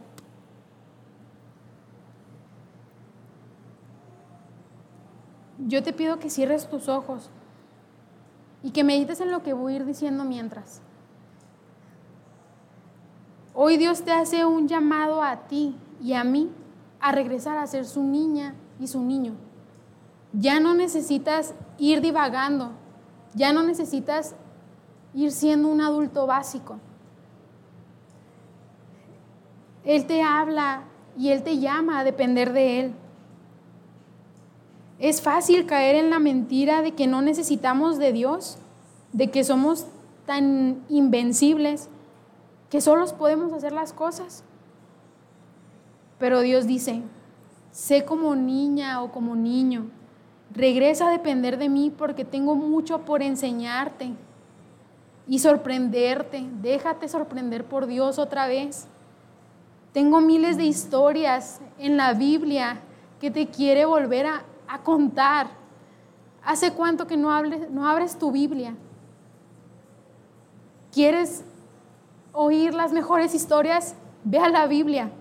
Yo 5.59 5.83
te 5.83 5.93
pido 5.93 6.17
que 6.17 6.31
cierres 6.31 6.67
tus 6.67 6.89
ojos 6.89 7.29
y 8.63 8.71
que 8.71 8.83
medites 8.83 9.21
en 9.21 9.31
lo 9.31 9.43
que 9.43 9.53
voy 9.53 9.73
a 9.73 9.75
ir 9.77 9.85
diciendo 9.85 10.25
mientras. 10.25 10.81
Hoy 13.53 13.77
Dios 13.77 14.01
te 14.01 14.11
hace 14.11 14.45
un 14.45 14.67
llamado 14.67 15.21
a 15.21 15.47
ti 15.47 15.75
y 16.01 16.13
a 16.13 16.23
mí 16.23 16.49
a 16.99 17.11
regresar 17.11 17.59
a 17.59 17.67
ser 17.67 17.85
su 17.85 18.01
niña 18.01 18.55
y 18.79 18.87
su 18.87 18.99
niño. 18.99 19.35
Ya 20.33 20.59
no 20.59 20.73
necesitas 20.73 21.53
ir 21.77 22.01
divagando, 22.01 22.71
ya 23.35 23.53
no 23.53 23.61
necesitas 23.61 24.35
ir 25.13 25.31
siendo 25.31 25.67
un 25.69 25.81
adulto 25.81 26.25
básico. 26.25 26.79
Él 29.85 30.07
te 30.07 30.23
habla 30.23 30.83
y 31.17 31.29
Él 31.29 31.43
te 31.43 31.59
llama 31.59 31.99
a 31.99 32.03
depender 32.03 32.51
de 32.51 32.79
Él. 32.79 32.93
Es 34.97 35.21
fácil 35.21 35.65
caer 35.65 35.95
en 35.95 36.09
la 36.09 36.19
mentira 36.19 36.81
de 36.81 36.93
que 36.93 37.05
no 37.05 37.21
necesitamos 37.21 37.97
de 37.99 38.13
Dios, 38.13 38.57
de 39.11 39.29
que 39.29 39.43
somos 39.43 39.85
tan 40.25 40.83
invencibles, 40.89 41.89
que 42.69 42.81
solos 42.81 43.13
podemos 43.13 43.53
hacer 43.53 43.71
las 43.71 43.93
cosas. 43.93 44.43
Pero 46.17 46.39
Dios 46.39 46.65
dice, 46.65 47.03
sé 47.71 48.05
como 48.05 48.35
niña 48.35 49.03
o 49.03 49.11
como 49.11 49.35
niño 49.35 49.89
Regresa 50.53 51.07
a 51.07 51.11
depender 51.11 51.57
de 51.57 51.69
mí 51.69 51.91
porque 51.95 52.25
tengo 52.25 52.55
mucho 52.55 52.99
por 52.99 53.21
enseñarte 53.21 54.11
y 55.27 55.39
sorprenderte. 55.39 56.47
Déjate 56.61 57.07
sorprender 57.07 57.65
por 57.65 57.87
Dios 57.87 58.19
otra 58.19 58.47
vez. 58.47 58.87
Tengo 59.91 60.21
miles 60.21 60.57
de 60.57 60.65
historias 60.65 61.59
en 61.77 61.97
la 61.97 62.13
Biblia 62.13 62.79
que 63.19 63.31
te 63.31 63.47
quiere 63.47 63.85
volver 63.85 64.27
a, 64.27 64.43
contar. 64.83 65.47
¿Hace 66.43 66.73
cuánto 66.73 67.05
que 67.05 67.15
no, 67.15 67.31
hables, 67.31 67.69
no 67.69 67.87
abres 67.87 68.17
tu 68.17 68.31
Biblia? 68.31 68.75
¿Quieres 70.91 71.43
oír 72.33 72.73
las 72.73 72.91
mejores 72.91 73.33
historias, 73.33 73.95
ve 74.23 74.39
a 74.39 74.49
la 74.49 74.67
Biblia. 74.67 75.11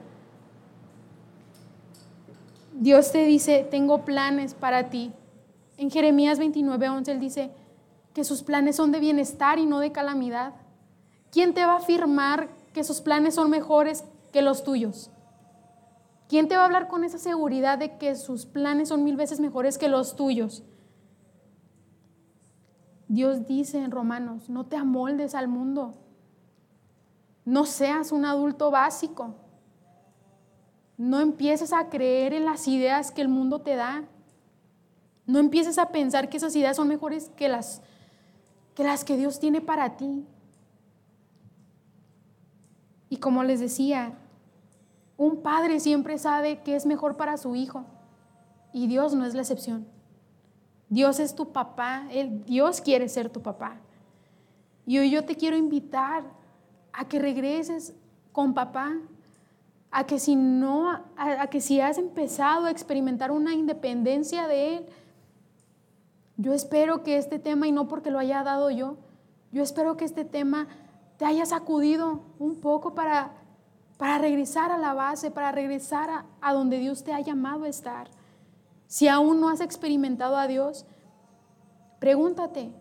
Dios 2.72 3.12
te 3.12 3.24
dice, 3.26 3.66
tengo 3.70 4.04
planes 4.04 4.54
para 4.54 4.88
ti. 4.88 5.12
En 5.82 5.90
Jeremías 5.90 6.38
29, 6.38 6.90
11, 6.90 7.10
Él 7.10 7.18
dice 7.18 7.50
que 8.14 8.22
sus 8.22 8.44
planes 8.44 8.76
son 8.76 8.92
de 8.92 9.00
bienestar 9.00 9.58
y 9.58 9.66
no 9.66 9.80
de 9.80 9.90
calamidad. 9.90 10.54
¿Quién 11.32 11.54
te 11.54 11.64
va 11.66 11.72
a 11.72 11.78
afirmar 11.78 12.50
que 12.72 12.84
sus 12.84 13.00
planes 13.00 13.34
son 13.34 13.50
mejores 13.50 14.04
que 14.32 14.42
los 14.42 14.62
tuyos? 14.62 15.10
¿Quién 16.28 16.46
te 16.46 16.54
va 16.54 16.62
a 16.62 16.66
hablar 16.66 16.86
con 16.86 17.02
esa 17.02 17.18
seguridad 17.18 17.78
de 17.78 17.98
que 17.98 18.14
sus 18.14 18.46
planes 18.46 18.90
son 18.90 19.02
mil 19.02 19.16
veces 19.16 19.40
mejores 19.40 19.76
que 19.76 19.88
los 19.88 20.14
tuyos? 20.14 20.62
Dios 23.08 23.48
dice 23.48 23.78
en 23.78 23.90
Romanos, 23.90 24.48
no 24.48 24.66
te 24.66 24.76
amoldes 24.76 25.34
al 25.34 25.48
mundo. 25.48 25.94
No 27.44 27.64
seas 27.64 28.12
un 28.12 28.24
adulto 28.24 28.70
básico. 28.70 29.34
No 30.96 31.18
empieces 31.18 31.72
a 31.72 31.88
creer 31.88 32.34
en 32.34 32.44
las 32.44 32.68
ideas 32.68 33.10
que 33.10 33.22
el 33.22 33.28
mundo 33.28 33.62
te 33.62 33.74
da. 33.74 34.04
No 35.26 35.38
empieces 35.38 35.78
a 35.78 35.90
pensar 35.90 36.28
que 36.28 36.36
esas 36.36 36.54
ideas 36.56 36.76
son 36.76 36.88
mejores 36.88 37.30
que 37.36 37.48
las 37.48 37.80
que, 38.74 39.16
Dios 39.16 39.38
tiene 39.38 39.60
para 39.60 39.96
ti. 39.96 40.26
Y 43.08 43.18
como 43.18 43.44
les 43.44 43.60
decía, 43.60 44.14
un 45.16 45.42
padre 45.42 45.80
siempre 45.80 46.18
sabe 46.18 46.62
qué 46.62 46.74
es 46.74 46.86
mejor 46.86 47.16
para 47.16 47.36
su 47.36 47.54
hijo. 47.54 47.84
Y 48.72 48.86
Dios 48.86 49.14
no 49.14 49.24
es 49.24 49.34
la 49.34 49.42
excepción. 49.42 49.86
Dios 50.88 51.20
es 51.20 51.34
tu 51.34 51.52
papá. 51.52 52.08
Dios 52.46 52.80
quiere 52.80 53.08
ser 53.08 53.30
tu 53.30 53.42
papá. 53.42 53.76
Y 54.86 54.98
hoy 54.98 55.10
yo 55.10 55.24
te 55.24 55.36
quiero 55.36 55.56
invitar 55.56 56.24
a 56.92 57.06
que 57.06 57.18
regreses 57.18 57.94
con 58.32 58.54
papá, 58.54 58.96
a 59.90 60.04
que 60.04 60.18
si 60.18 60.34
no, 60.36 60.90
a, 61.16 61.46
que 61.48 61.60
si 61.60 61.80
has 61.80 61.98
empezado 61.98 62.66
a 62.66 62.70
experimentar 62.70 63.30
una 63.30 63.54
independencia 63.54 64.48
de 64.48 64.76
Él, 64.76 64.86
yo 66.36 66.52
espero 66.52 67.02
que 67.02 67.16
este 67.16 67.38
tema, 67.38 67.66
y 67.66 67.72
no 67.72 67.88
porque 67.88 68.10
lo 68.10 68.18
haya 68.18 68.42
dado 68.42 68.70
yo, 68.70 68.96
yo 69.52 69.62
espero 69.62 69.96
que 69.96 70.04
este 70.04 70.24
tema 70.24 70.66
te 71.18 71.24
haya 71.24 71.46
sacudido 71.46 72.20
un 72.38 72.56
poco 72.56 72.94
para, 72.94 73.32
para 73.98 74.18
regresar 74.18 74.72
a 74.72 74.78
la 74.78 74.94
base, 74.94 75.30
para 75.30 75.52
regresar 75.52 76.10
a, 76.10 76.24
a 76.40 76.52
donde 76.52 76.78
Dios 76.78 77.04
te 77.04 77.12
ha 77.12 77.20
llamado 77.20 77.64
a 77.64 77.68
estar. 77.68 78.08
Si 78.86 79.08
aún 79.08 79.40
no 79.40 79.48
has 79.48 79.60
experimentado 79.60 80.36
a 80.36 80.46
Dios, 80.46 80.86
pregúntate, 81.98 82.72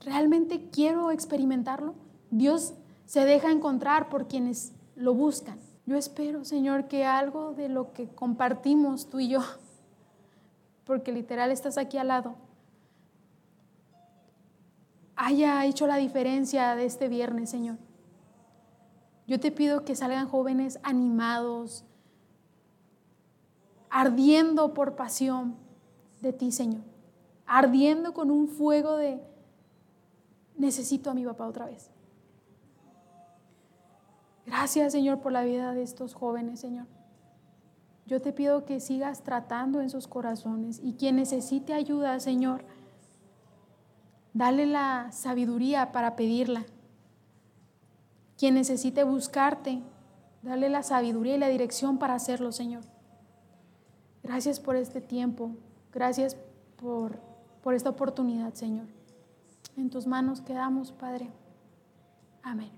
¿realmente 0.00 0.68
quiero 0.70 1.10
experimentarlo? 1.10 1.94
Dios 2.30 2.74
se 3.04 3.24
deja 3.24 3.50
encontrar 3.50 4.08
por 4.08 4.26
quienes 4.26 4.72
lo 4.96 5.14
buscan. 5.14 5.58
Yo 5.86 5.96
espero, 5.96 6.44
Señor, 6.44 6.88
que 6.88 7.04
algo 7.04 7.52
de 7.52 7.68
lo 7.68 7.92
que 7.92 8.08
compartimos 8.08 9.08
tú 9.08 9.20
y 9.20 9.28
yo, 9.28 9.40
porque 10.84 11.12
literal 11.12 11.52
estás 11.52 11.78
aquí 11.78 11.98
al 11.98 12.08
lado, 12.08 12.34
haya 15.16 15.64
hecho 15.64 15.86
la 15.86 15.96
diferencia 15.96 16.76
de 16.76 16.84
este 16.84 17.08
viernes, 17.08 17.50
Señor. 17.50 17.78
Yo 19.26 19.40
te 19.40 19.50
pido 19.50 19.84
que 19.84 19.96
salgan 19.96 20.28
jóvenes 20.28 20.78
animados, 20.82 21.84
ardiendo 23.90 24.72
por 24.72 24.94
pasión 24.94 25.56
de 26.20 26.32
ti, 26.32 26.52
Señor. 26.52 26.82
Ardiendo 27.46 28.12
con 28.12 28.30
un 28.30 28.46
fuego 28.46 28.96
de, 28.96 29.20
necesito 30.56 31.10
a 31.10 31.14
mi 31.14 31.24
papá 31.24 31.46
otra 31.46 31.66
vez. 31.66 31.90
Gracias, 34.44 34.92
Señor, 34.92 35.20
por 35.20 35.32
la 35.32 35.42
vida 35.42 35.74
de 35.74 35.82
estos 35.82 36.14
jóvenes, 36.14 36.60
Señor. 36.60 36.86
Yo 38.06 38.22
te 38.22 38.32
pido 38.32 38.64
que 38.64 38.78
sigas 38.78 39.24
tratando 39.24 39.80
en 39.80 39.90
sus 39.90 40.06
corazones 40.06 40.80
y 40.80 40.92
quien 40.92 41.16
necesite 41.16 41.74
ayuda, 41.74 42.20
Señor, 42.20 42.64
dale 44.36 44.66
la 44.66 45.10
sabiduría 45.12 45.92
para 45.92 46.14
pedirla. 46.14 46.66
Quien 48.36 48.54
necesite 48.54 49.02
buscarte, 49.02 49.80
dale 50.42 50.68
la 50.68 50.82
sabiduría 50.82 51.36
y 51.36 51.38
la 51.38 51.48
dirección 51.48 51.96
para 51.96 52.14
hacerlo, 52.14 52.52
Señor. 52.52 52.82
Gracias 54.22 54.60
por 54.60 54.76
este 54.76 55.00
tiempo. 55.00 55.52
Gracias 55.90 56.36
por, 56.76 57.18
por 57.62 57.74
esta 57.74 57.88
oportunidad, 57.88 58.52
Señor. 58.52 58.88
En 59.74 59.88
tus 59.88 60.06
manos 60.06 60.42
quedamos, 60.42 60.92
Padre. 60.92 61.30
Amén. 62.42 62.70